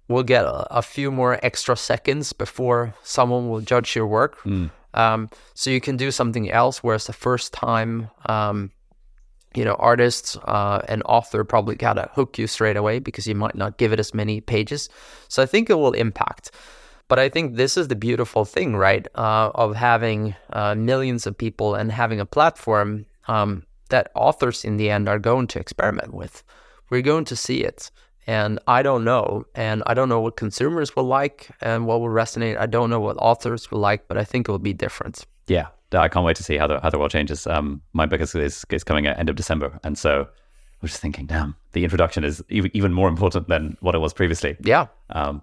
[0.09, 4.39] will get a, a few more extra seconds before someone will judge your work.
[4.45, 4.71] Mm.
[4.95, 8.71] Um, so you can do something else, whereas the first time um,
[9.55, 13.55] you know, artists uh, and author probably gotta hook you straight away because you might
[13.55, 14.89] not give it as many pages.
[15.29, 16.51] So I think it will impact.
[17.09, 21.37] But I think this is the beautiful thing, right, uh, of having uh, millions of
[21.37, 26.15] people and having a platform um, that authors in the end are going to experiment
[26.15, 26.43] with.
[26.89, 27.91] We're going to see it.
[28.27, 29.45] And I don't know.
[29.55, 32.57] And I don't know what consumers will like and what will resonate.
[32.57, 35.27] I don't know what authors will like, but I think it will be different.
[35.53, 35.69] Yeah.
[36.01, 37.47] I can't wait to see how the, how the world changes.
[37.47, 39.79] Um, my book is, is, is coming at end of December.
[39.85, 43.95] And so I was just thinking, damn, the introduction is even more important than what
[43.95, 44.57] it was previously.
[44.63, 44.87] Yeah.
[45.11, 45.43] Um,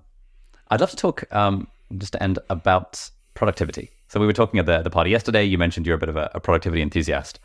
[0.71, 1.67] I'd love to talk, um,
[1.97, 3.91] just to end, about productivity.
[4.07, 5.43] So we were talking at the, the party yesterday.
[5.43, 7.39] You mentioned you're a bit of a, a productivity enthusiast.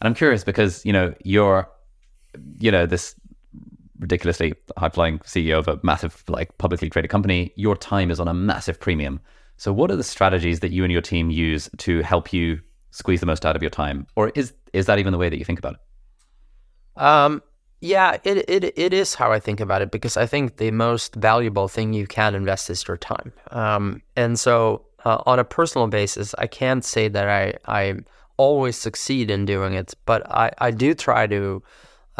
[0.00, 1.68] And I'm curious because, you know, you're,
[2.58, 3.14] you know, this
[3.98, 7.52] ridiculously high flying CEO of a massive, like publicly traded company.
[7.56, 9.20] Your time is on a massive premium.
[9.60, 12.60] So what are the strategies that you and your team use to help you
[12.92, 14.06] squeeze the most out of your time?
[14.16, 17.02] Or is is that even the way that you think about it?
[17.02, 17.42] Um,
[17.82, 21.14] yeah, it, it it is how I think about it because I think the most
[21.14, 23.34] valuable thing you can invest is your time.
[23.50, 27.96] Um, and so uh, on a personal basis, I can't say that I I
[28.38, 31.62] always succeed in doing it, but I, I do try to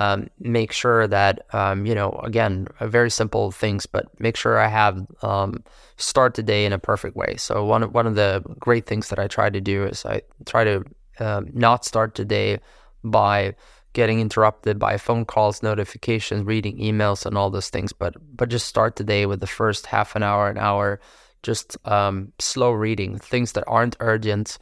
[0.00, 4.66] um, make sure that, um, you know, again, very simple things, but make sure I
[4.66, 5.62] have um,
[5.98, 7.36] start the day in a perfect way.
[7.36, 10.22] So one of, one of the great things that I try to do is I
[10.46, 10.84] try to
[11.18, 12.60] um, not start the day
[13.04, 13.54] by
[13.92, 18.66] getting interrupted by phone calls, notifications, reading emails, and all those things, but but just
[18.66, 21.00] start the day with the first half an hour, an hour,
[21.42, 24.58] just um, slow reading, things that aren't urgent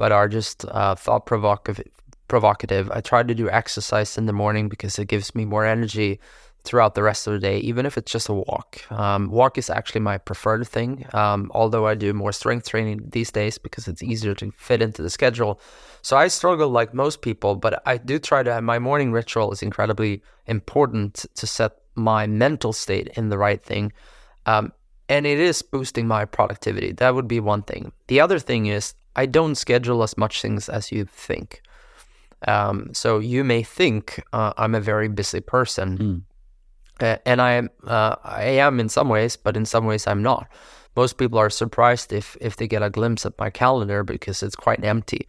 [0.00, 1.86] but are just uh, thought provocative.
[2.30, 2.90] Provocative.
[2.92, 6.20] I try to do exercise in the morning because it gives me more energy
[6.62, 8.80] throughout the rest of the day, even if it's just a walk.
[8.92, 13.32] Um, walk is actually my preferred thing, um, although I do more strength training these
[13.32, 15.60] days because it's easier to fit into the schedule.
[16.02, 19.50] So I struggle like most people, but I do try to have my morning ritual
[19.50, 23.92] is incredibly important to set my mental state in the right thing.
[24.46, 24.72] Um,
[25.08, 26.92] and it is boosting my productivity.
[26.92, 27.90] That would be one thing.
[28.06, 31.62] The other thing is I don't schedule as much things as you think.
[32.46, 36.22] Um, so you may think uh, I'm a very busy person, mm.
[37.00, 37.70] uh, and I am.
[37.86, 40.48] Uh, I am in some ways, but in some ways I'm not.
[40.96, 44.56] Most people are surprised if if they get a glimpse of my calendar because it's
[44.56, 45.28] quite empty.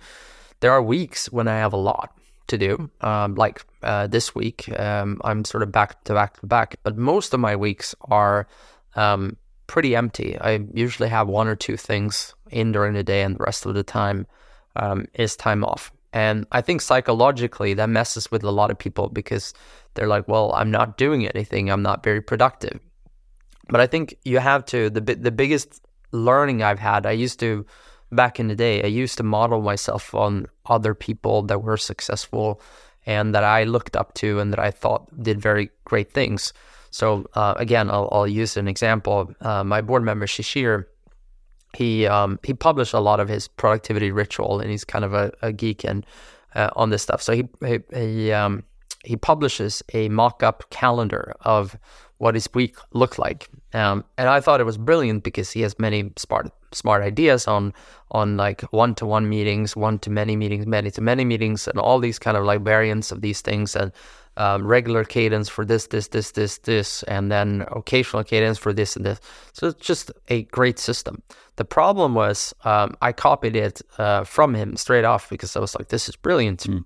[0.61, 2.15] There are weeks when I have a lot
[2.47, 4.69] to do, um, like uh, this week.
[4.79, 8.47] Um, I'm sort of back to back to back, but most of my weeks are
[8.95, 10.37] um, pretty empty.
[10.39, 13.73] I usually have one or two things in during the day, and the rest of
[13.73, 14.27] the time
[14.75, 15.91] um, is time off.
[16.13, 19.53] And I think psychologically that messes with a lot of people because
[19.93, 22.79] they're like, well, I'm not doing anything, I'm not very productive.
[23.69, 27.65] But I think you have to, the, the biggest learning I've had, I used to,
[28.11, 32.61] back in the day, I used to model myself on other people that were successful
[33.05, 36.53] and that I looked up to and that I thought did very great things.
[36.91, 39.33] So uh, again, I'll, I'll, use an example.
[39.39, 40.85] Uh, my board member Shishir,
[41.75, 45.31] he um, he published a lot of his productivity ritual, and he's kind of a,
[45.41, 46.05] a geek and
[46.55, 47.21] uh, on this stuff.
[47.21, 48.63] So he he he, um,
[49.03, 51.77] he publishes a mock-up calendar of
[52.21, 55.79] what his week looked like, um, and I thought it was brilliant because he has
[55.79, 57.73] many smart smart ideas on
[58.11, 61.79] on like one to one meetings, one to many meetings, many to many meetings, and
[61.79, 63.91] all these kind of like variants of these things and
[64.37, 68.95] um, regular cadence for this, this, this, this, this, and then occasional cadence for this
[68.95, 69.19] and this.
[69.53, 71.21] So it's just a great system.
[71.57, 75.75] The problem was um, I copied it uh, from him straight off because I was
[75.75, 76.61] like, this is brilliant.
[76.63, 76.85] Mm.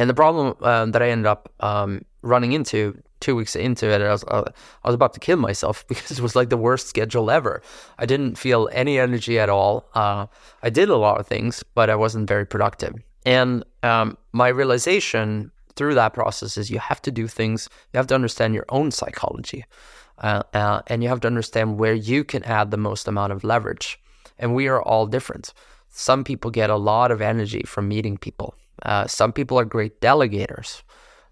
[0.00, 4.00] And the problem uh, that I ended up um, running into two weeks into it,
[4.00, 4.44] I was, uh,
[4.82, 7.60] I was about to kill myself because it was like the worst schedule ever.
[7.98, 9.84] I didn't feel any energy at all.
[9.94, 10.24] Uh,
[10.62, 12.94] I did a lot of things, but I wasn't very productive.
[13.26, 18.06] And um, my realization through that process is you have to do things, you have
[18.06, 19.66] to understand your own psychology.
[20.16, 23.44] Uh, uh, and you have to understand where you can add the most amount of
[23.44, 24.00] leverage.
[24.38, 25.52] And we are all different.
[25.90, 28.54] Some people get a lot of energy from meeting people.
[28.82, 30.82] Uh, some people are great delegators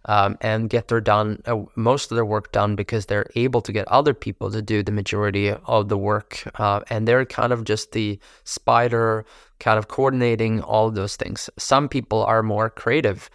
[0.04, 3.72] um, and get their done uh, most of their work done because they're able to
[3.72, 7.64] get other people to do the majority of the work, uh, and they're kind of
[7.64, 9.24] just the spider,
[9.60, 11.50] kind of coordinating all of those things.
[11.58, 13.28] Some people are more creative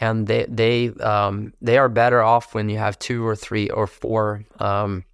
[0.00, 3.86] and they they um, they are better off when you have two or three or
[3.86, 5.04] four um,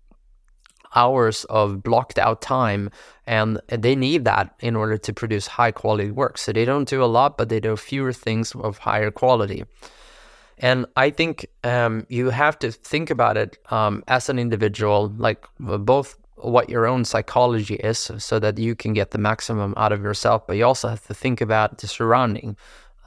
[0.95, 2.91] hours of blocked out time,
[3.27, 6.39] and they need that in order to produce high quality work.
[6.39, 9.65] So they don't do a lot, but they do fewer things of higher quality.
[10.59, 15.47] And I think um, you have to think about it um, as an individual, like
[15.59, 20.03] both what your own psychology is, so that you can get the maximum out of
[20.03, 22.57] yourself, but you also have to think about the surrounding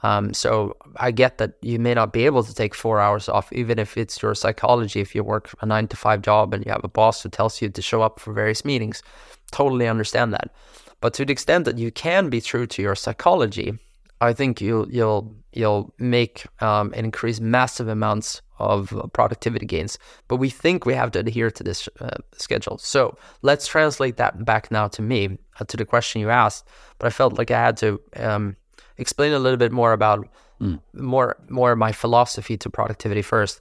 [0.04, 3.50] Um, so I get that you may not be able to take four hours off,
[3.54, 5.00] even if it's your psychology.
[5.00, 7.62] If you work a nine to five job and you have a boss who tells
[7.62, 9.02] you to show up for various meetings,
[9.50, 10.54] totally understand that.
[11.00, 13.78] But to the extent that you can be true to your psychology,
[14.20, 19.98] I think you'll you'll you'll make um, and increase massive amounts of productivity gains.
[20.28, 22.76] But we think we have to adhere to this uh, schedule.
[22.76, 26.68] So let's translate that back now to me uh, to the question you asked.
[26.98, 28.56] But I felt like I had to um,
[28.98, 30.28] explain a little bit more about
[30.60, 30.80] mm.
[30.94, 33.60] more more my philosophy to productivity first.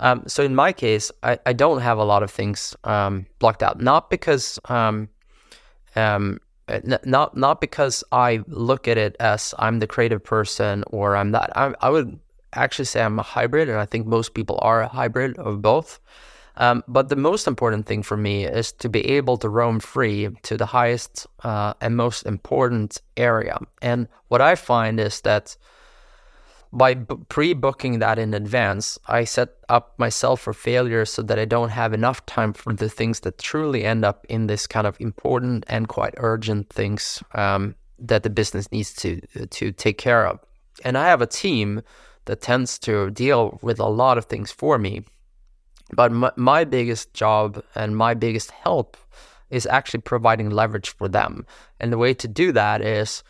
[0.00, 3.62] Um, so in my case, I, I don't have a lot of things um, blocked
[3.62, 5.08] out, not because um,
[5.94, 6.40] um,
[7.04, 11.50] not not because I look at it as I'm the creative person or I'm not.
[11.54, 12.18] I, I would
[12.54, 16.00] actually say I'm a hybrid, and I think most people are a hybrid of both.
[16.56, 20.28] Um, but the most important thing for me is to be able to roam free
[20.42, 23.58] to the highest uh, and most important area.
[23.82, 25.56] And what I find is that
[26.72, 31.44] by b- pre-booking that in advance, I set up myself for failure so that I
[31.44, 35.00] don't have enough time for the things that truly end up in this kind of
[35.00, 40.40] important and quite urgent things um, that the business needs to to take care of.
[40.84, 41.82] And I have a team
[42.24, 45.04] that tends to deal with a lot of things for me.
[45.94, 48.96] But my, my biggest job and my biggest help
[49.50, 51.46] is actually providing leverage for them.
[51.80, 53.22] And the way to do that is,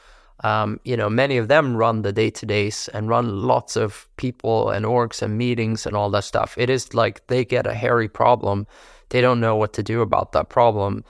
[0.43, 4.09] um, you know, many of them run the day to days and run lots of
[4.17, 6.55] people and orgs and meetings and all that stuff.
[6.57, 8.67] It is like they get a hairy problem.
[9.11, 11.05] They don't know what to do about that problem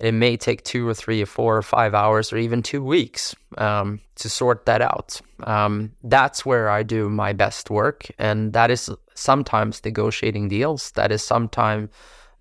[0.00, 3.36] it may take two or three or four or five hours or even two weeks
[3.58, 5.20] um, to sort that out.
[5.44, 8.06] Um, that's where I do my best work.
[8.18, 8.90] And that is
[9.20, 10.90] sometimes negotiating deals.
[10.92, 11.90] That is sometimes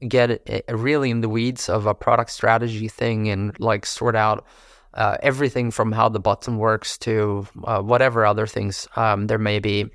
[0.08, 4.46] get really in the weeds of a product strategy thing and like sort out
[4.94, 9.60] uh, everything from how the button works to uh, whatever other things um, there may
[9.60, 9.90] be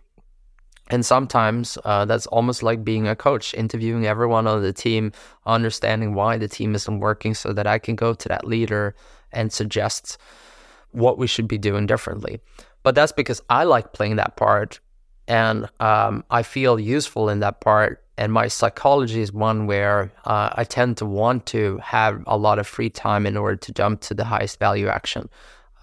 [0.90, 5.12] and sometimes uh, that's almost like being a coach, interviewing everyone on the team,
[5.46, 8.94] understanding why the team isn't working so that I can go to that leader
[9.32, 10.18] and suggest
[10.90, 12.40] what we should be doing differently.
[12.82, 14.80] But that's because I like playing that part
[15.28, 18.02] and um, I feel useful in that part.
[18.16, 22.60] And my psychology is one where uh, I tend to want to have a lot
[22.60, 25.28] of free time in order to jump to the highest value action.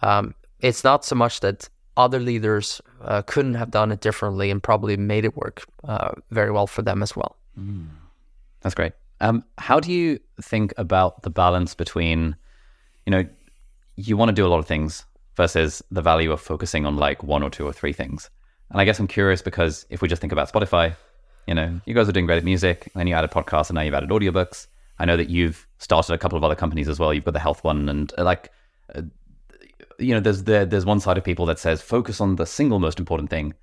[0.01, 1.67] Um, it's not so much that
[1.97, 6.51] other leaders uh, couldn't have done it differently and probably made it work uh, very
[6.51, 7.35] well for them as well.
[7.59, 7.87] Mm.
[8.61, 8.93] That's great.
[9.19, 12.35] Um, how do you think about the balance between,
[13.05, 13.25] you know,
[13.97, 17.23] you want to do a lot of things versus the value of focusing on like
[17.23, 18.29] one or two or three things?
[18.71, 20.95] And I guess I'm curious because if we just think about Spotify,
[21.47, 23.75] you know, you guys are doing great at music, and then you added podcasts, and
[23.75, 24.67] now you've added audiobooks.
[24.99, 27.13] I know that you've started a couple of other companies as well.
[27.13, 28.51] You've got the health one, and uh, like
[28.95, 29.01] uh,
[29.99, 32.79] you know, there's there, there's one side of people that says focus on the single
[32.79, 33.53] most important thing,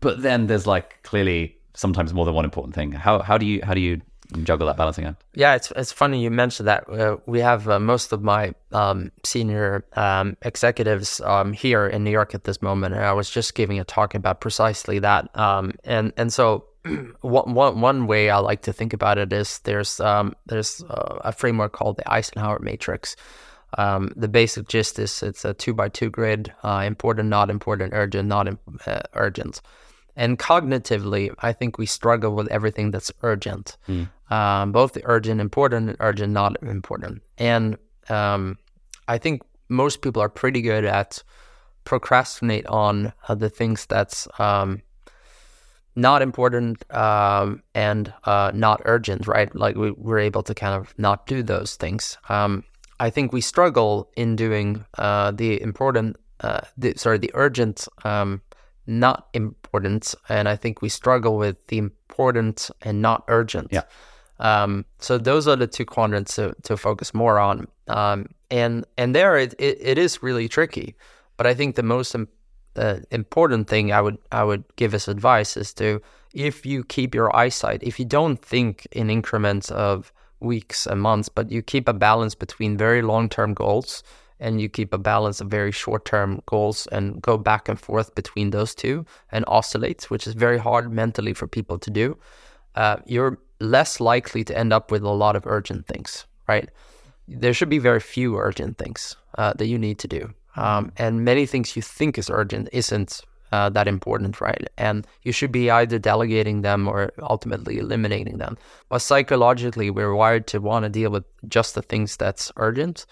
[0.00, 2.92] but then there's like clearly sometimes more than one important thing.
[2.92, 4.00] How how do you how do you
[4.42, 5.22] juggle that balancing act?
[5.34, 6.88] Yeah, it's it's funny you mentioned that.
[6.88, 12.10] Uh, we have uh, most of my um, senior um, executives um, here in New
[12.10, 15.36] York at this moment, and I was just giving a talk about precisely that.
[15.36, 16.66] Um, and and so
[17.20, 21.18] one, one, one way I like to think about it is there's um, there's uh,
[21.24, 23.16] a framework called the Eisenhower Matrix.
[23.76, 27.92] Um, the basic gist is it's a two by two grid, uh, important, not important,
[27.94, 28.48] urgent, not
[28.86, 29.60] uh, urgent.
[30.16, 34.08] And cognitively, I think we struggle with everything that's urgent, mm.
[34.30, 37.22] Um, both the urgent, important, urgent, not important.
[37.38, 37.76] And
[38.08, 38.58] um,
[39.06, 41.22] I think most people are pretty good at
[41.84, 44.82] procrastinate on uh, the things that's um,
[45.96, 49.54] not important um, and uh, not urgent, right?
[49.54, 52.18] Like we, we're able to kind of not do those things.
[52.28, 52.64] Um,
[53.00, 58.42] I think we struggle in doing uh, the important, uh, the, sorry, the urgent, um,
[58.86, 63.68] not important, and I think we struggle with the important and not urgent.
[63.70, 63.82] Yeah.
[64.40, 69.14] Um, so those are the two quadrants to, to focus more on, um, and and
[69.14, 70.94] there it, it, it is really tricky.
[71.36, 72.14] But I think the most
[72.76, 76.00] uh, important thing I would I would give as advice is to
[76.34, 81.28] if you keep your eyesight, if you don't think in increments of weeks and months,
[81.28, 84.02] but you keep a balance between very long term goals
[84.40, 88.14] and you keep a balance of very short term goals and go back and forth
[88.14, 92.16] between those two and oscillate, which is very hard mentally for people to do.
[92.74, 96.68] Uh, you're less likely to end up with a lot of urgent things, right?
[97.26, 100.32] There should be very few urgent things uh, that you need to do.
[100.56, 104.68] Um, and many things you think is urgent isn't uh, that important, right?
[104.76, 108.58] And you should be either delegating them or ultimately eliminating them.
[108.88, 113.06] But psychologically, we're wired to want to deal with just the things that's urgent.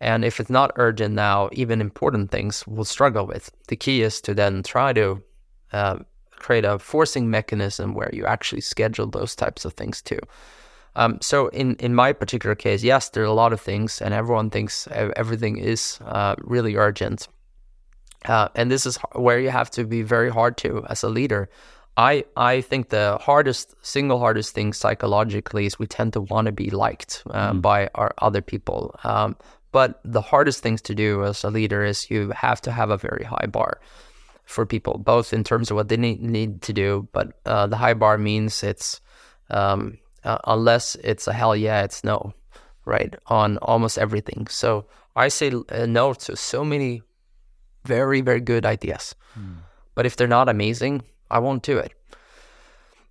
[0.00, 3.50] And if it's not urgent now, even important things will struggle with.
[3.68, 5.22] The key is to then try to
[5.72, 5.98] uh,
[6.42, 10.18] create a forcing mechanism where you actually schedule those types of things too.
[10.96, 14.12] Um, so in in my particular case, yes, there are a lot of things, and
[14.14, 17.28] everyone thinks everything is uh, really urgent.
[18.28, 21.48] Uh, and this is where you have to be very hard to as a leader.
[21.96, 26.52] I I think the hardest single hardest thing psychologically is we tend to want to
[26.52, 27.60] be liked uh, mm.
[27.60, 28.94] by our other people.
[29.04, 29.36] Um,
[29.72, 32.98] but the hardest things to do as a leader is you have to have a
[32.98, 33.80] very high bar
[34.44, 37.76] for people, both in terms of what they need, need to do, but uh, the
[37.76, 39.00] high bar means it's
[39.50, 42.32] um, uh, unless it's a hell yeah, it's no,
[42.84, 43.14] right?
[43.26, 44.46] On almost everything.
[44.48, 44.86] So
[45.16, 47.02] I say uh, no to so many
[47.84, 49.14] very, very good ideas.
[49.38, 49.56] Mm.
[49.94, 51.92] But if they're not amazing, I won't do it.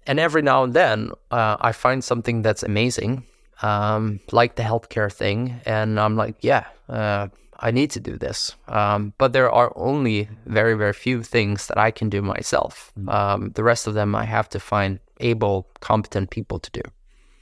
[0.08, 3.24] And every now and then, uh, I find something that's amazing,
[3.62, 5.62] um, like the healthcare thing.
[5.66, 7.28] And I'm like, yeah, uh,
[7.62, 8.56] I need to do this.
[8.68, 12.92] Um, but there are only very, very few things that I can do myself.
[13.00, 13.14] Mm.
[13.14, 16.82] Um, the rest of them, I have to find able, competent people to do.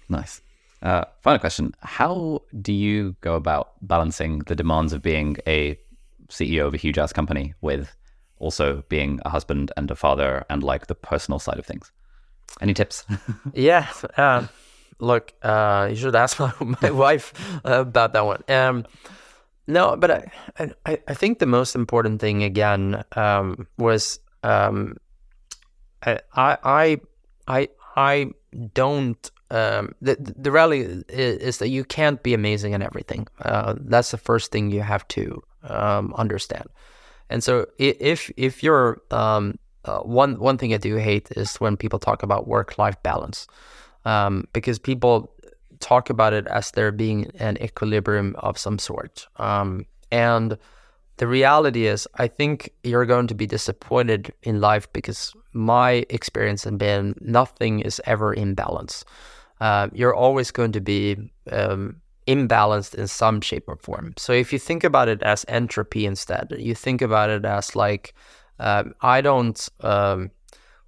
[0.09, 0.41] Nice.
[0.82, 1.74] Uh, final question.
[1.82, 5.78] How do you go about balancing the demands of being a
[6.30, 7.95] CEO of a huge ass company with
[8.39, 11.91] also being a husband and a father and like the personal side of things?
[12.61, 13.05] Any tips?
[13.53, 13.88] yeah.
[14.17, 14.47] Uh,
[14.99, 18.43] look, uh, you should ask my, my wife about that one.
[18.49, 18.86] Um,
[19.70, 24.97] no, but I, I, I, think the most important thing again um, was um,
[26.03, 26.99] I, I,
[27.47, 28.32] I, I
[28.74, 33.28] don't um, the the reality is, is, that you can't be amazing in everything.
[33.41, 36.70] Uh, that's the first thing you have to um, understand.
[37.30, 41.78] And so, if if you're um, uh, one one thing I do hate is when
[41.78, 43.47] people talk about work life balance,
[44.05, 45.32] um, because people
[45.80, 49.27] talk about it as there being an equilibrium of some sort.
[49.38, 50.57] Um, and
[51.17, 56.63] the reality is, I think you're going to be disappointed in life because my experience
[56.63, 59.03] has been nothing is ever in balance
[59.59, 61.17] uh, you're always going to be
[61.51, 64.13] um, imbalanced in some shape or form.
[64.17, 68.13] So if you think about it as entropy instead, you think about it as like,
[68.59, 70.32] um, I don't um,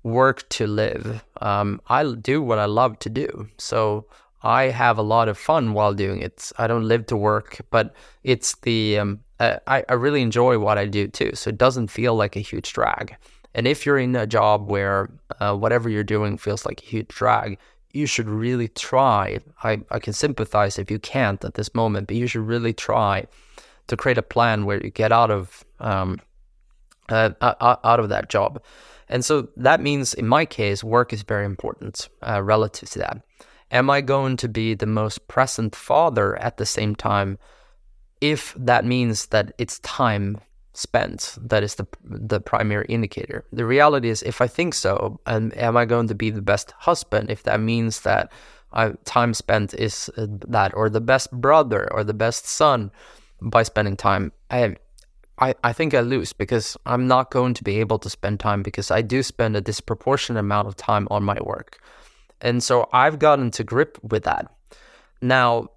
[0.04, 1.24] work to live.
[1.42, 3.50] Um, I do what I love to do.
[3.58, 4.06] So
[4.44, 6.52] I have a lot of fun while doing it.
[6.58, 10.86] I don't live to work, but it's the um, I, I really enjoy what I
[10.86, 11.32] do too.
[11.34, 13.16] So it doesn't feel like a huge drag.
[13.54, 17.10] And if you're in a job where uh, whatever you're doing feels like a huge
[17.10, 17.58] drag,
[17.94, 19.40] you should really try.
[19.64, 23.26] I, I can sympathize if you can't at this moment, but you should really try
[23.88, 26.20] to create a plan where you get out of um,
[27.10, 28.62] uh, out of that job.
[29.10, 33.22] And so that means, in my case, work is very important uh, relative to that.
[33.72, 37.38] Am I going to be the most present father at the same time?
[38.20, 40.42] If that means that it's time
[40.74, 45.56] spent that is the the primary indicator the reality is if i think so and
[45.58, 48.32] am i going to be the best husband if that means that
[48.72, 52.90] I, time spent is uh, that or the best brother or the best son
[53.42, 54.78] by spending time I,
[55.40, 58.64] I i think i lose because i'm not going to be able to spend time
[58.64, 61.80] because i do spend a disproportionate amount of time on my work
[62.42, 64.52] and so i've gotten to grip with that
[65.22, 65.68] now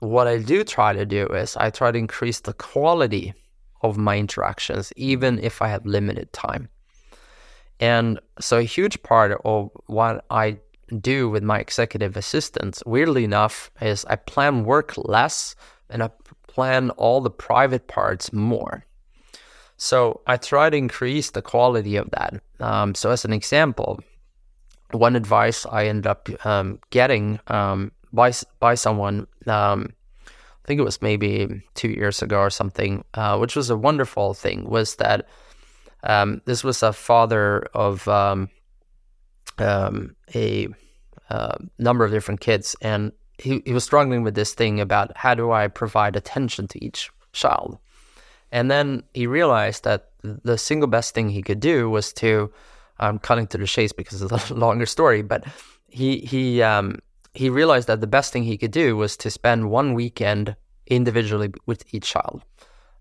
[0.00, 3.34] what i do try to do is i try to increase the quality
[3.82, 6.68] of my interactions, even if I have limited time.
[7.80, 10.58] And so, a huge part of what I
[11.00, 15.54] do with my executive assistants, weirdly enough, is I plan work less
[15.88, 16.10] and I
[16.48, 18.84] plan all the private parts more.
[19.76, 22.40] So, I try to increase the quality of that.
[22.58, 24.00] Um, so, as an example,
[24.92, 29.92] one advice I ended up um, getting um, by by someone um,
[30.26, 34.34] I think it was maybe two years ago or something, uh, which was a wonderful
[34.34, 35.26] thing, was that
[36.04, 38.50] um, this was a father of um,
[39.56, 40.68] um, a
[41.30, 45.34] uh, number of different kids, and he, he was struggling with this thing about how
[45.34, 47.78] do I provide attention to each child.
[48.52, 52.52] And then he realized that the single best thing he could do was to,
[52.98, 55.44] I'm cutting to the chase because it's a longer story, but
[55.88, 56.98] he he um,
[57.34, 61.52] he realized that the best thing he could do was to spend one weekend individually
[61.66, 62.42] with each child.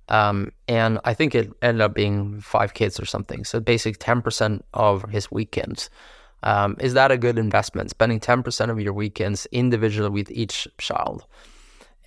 [0.09, 3.43] Um, and I think it ended up being five kids or something.
[3.43, 5.89] So basically, 10% of his weekends.
[6.43, 7.89] Um, is that a good investment?
[7.89, 11.25] Spending 10% of your weekends individually with each child.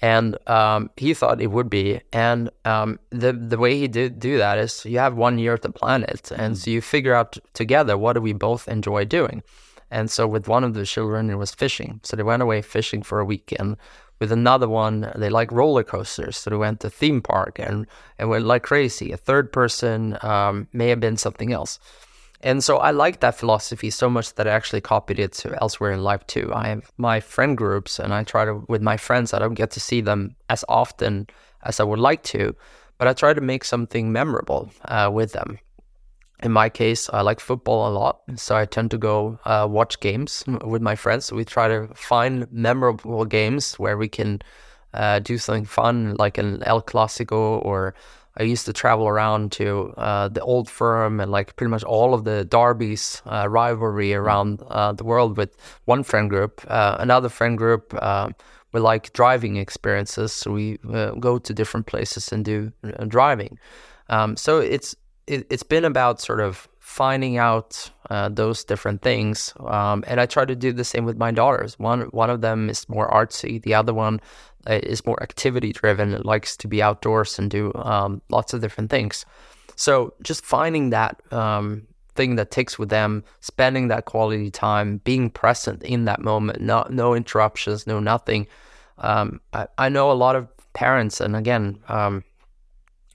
[0.03, 2.01] And um, he thought it would be.
[2.13, 5.71] And um, the the way he did do that is you have one year to
[5.71, 9.43] plan it, and so you figure out together what do we both enjoy doing.
[9.91, 12.01] And so with one of the children, it was fishing.
[12.05, 13.77] So they went away fishing for a weekend.
[14.21, 17.87] With another one, they like roller coasters, so they went to theme park and
[18.19, 19.13] and went like crazy.
[19.13, 21.79] A third person um, may have been something else.
[22.43, 26.03] And so I like that philosophy so much that I actually copied it elsewhere in
[26.03, 26.51] life too.
[26.55, 29.71] I have my friend groups and I try to, with my friends, I don't get
[29.73, 31.27] to see them as often
[31.63, 32.57] as I would like to,
[32.97, 35.59] but I try to make something memorable uh, with them.
[36.43, 40.01] In my case, I like football a lot, so I tend to go uh, watch
[40.01, 41.31] games with my friends.
[41.31, 44.41] We try to find memorable games where we can
[44.95, 47.95] uh, do something fun, like an El Clasico or
[48.37, 52.15] I used to travel around to uh, the old firm and like pretty much all
[52.15, 56.65] of the derbies uh, rivalry around uh, the world with one friend group.
[56.69, 58.31] Uh, another friend group uh,
[58.73, 62.73] we like driving experiences, so we uh, go to different places and do
[63.09, 63.59] driving.
[64.09, 64.95] Um, so it's
[65.27, 67.91] it, has been about sort of finding out
[68.31, 71.79] those different things, um, and I try to do the same with my daughters.
[71.79, 74.21] One one of them is more artsy, the other one
[74.69, 76.13] uh, is more activity driven.
[76.13, 79.25] It likes to be outdoors and do um, lots of different things.
[79.77, 85.31] So just finding that um, thing that ticks with them, spending that quality time, being
[85.31, 88.47] present in that moment, no no interruptions, no nothing.
[88.99, 92.23] Um, I, I, know a lot of parents, and again, um,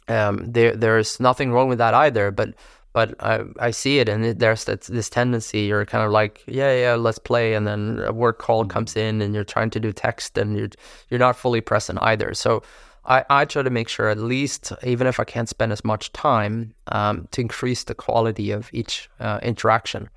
[0.08, 2.32] um, there there's nothing wrong with that either.
[2.32, 2.56] But
[2.96, 6.42] but I, I see it and it, there's that, this tendency you're kind of like
[6.48, 8.70] yeah yeah let's play and then a work call mm-hmm.
[8.70, 10.70] comes in and you're trying to do text and you're
[11.10, 12.34] you're not fully present either.
[12.34, 12.64] So
[13.04, 16.14] I, I try to make sure at least even if I can't spend as much
[16.14, 20.10] time um, to increase the quality of each uh, interaction.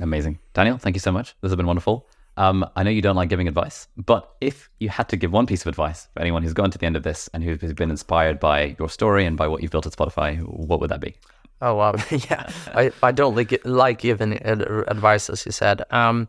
[0.00, 0.40] Amazing.
[0.54, 1.36] Daniel thank you so much.
[1.40, 2.08] This has been wonderful.
[2.36, 5.46] Um, I know you don't like giving advice, but if you had to give one
[5.46, 7.90] piece of advice for anyone who's gone to the end of this and who's been
[7.90, 11.14] inspired by your story and by what you've built at Spotify, what would that be?
[11.62, 12.50] Oh wow, yeah.
[12.74, 15.82] I, I don't like like giving advice as you said.
[15.92, 16.28] Um,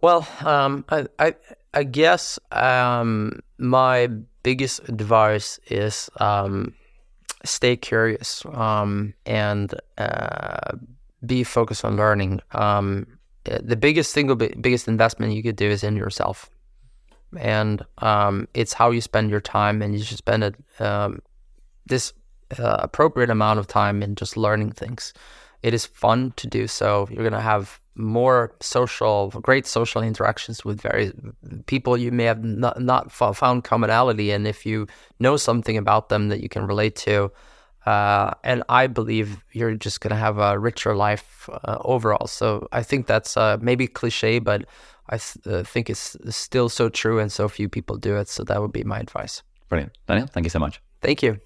[0.00, 1.34] well, um, I, I
[1.74, 4.08] I guess um, my
[4.42, 6.72] biggest advice is um,
[7.44, 10.72] stay curious um, and uh,
[11.26, 12.40] be focused on learning.
[12.52, 13.06] Um,
[13.44, 16.48] the biggest single biggest investment you could do is in yourself,
[17.38, 20.54] and um, it's how you spend your time, and you should spend it.
[20.80, 21.20] Um,
[21.84, 22.14] this
[22.58, 25.12] uh, appropriate amount of time in just learning things.
[25.62, 27.08] It is fun to do so.
[27.10, 31.12] You're gonna have more social, great social interactions with various
[31.66, 34.86] people you may have not, not found commonality in if you
[35.18, 37.32] know something about them that you can relate to.
[37.86, 42.26] Uh, and I believe you're just gonna have a richer life uh, overall.
[42.26, 44.64] So I think that's uh, maybe cliche, but
[45.08, 48.28] I th- uh, think it's still so true, and so few people do it.
[48.28, 49.42] So that would be my advice.
[49.68, 50.26] Brilliant, Daniel.
[50.26, 50.80] Thank you so much.
[51.00, 51.45] Thank you.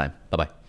[0.07, 0.51] 拜拜拜。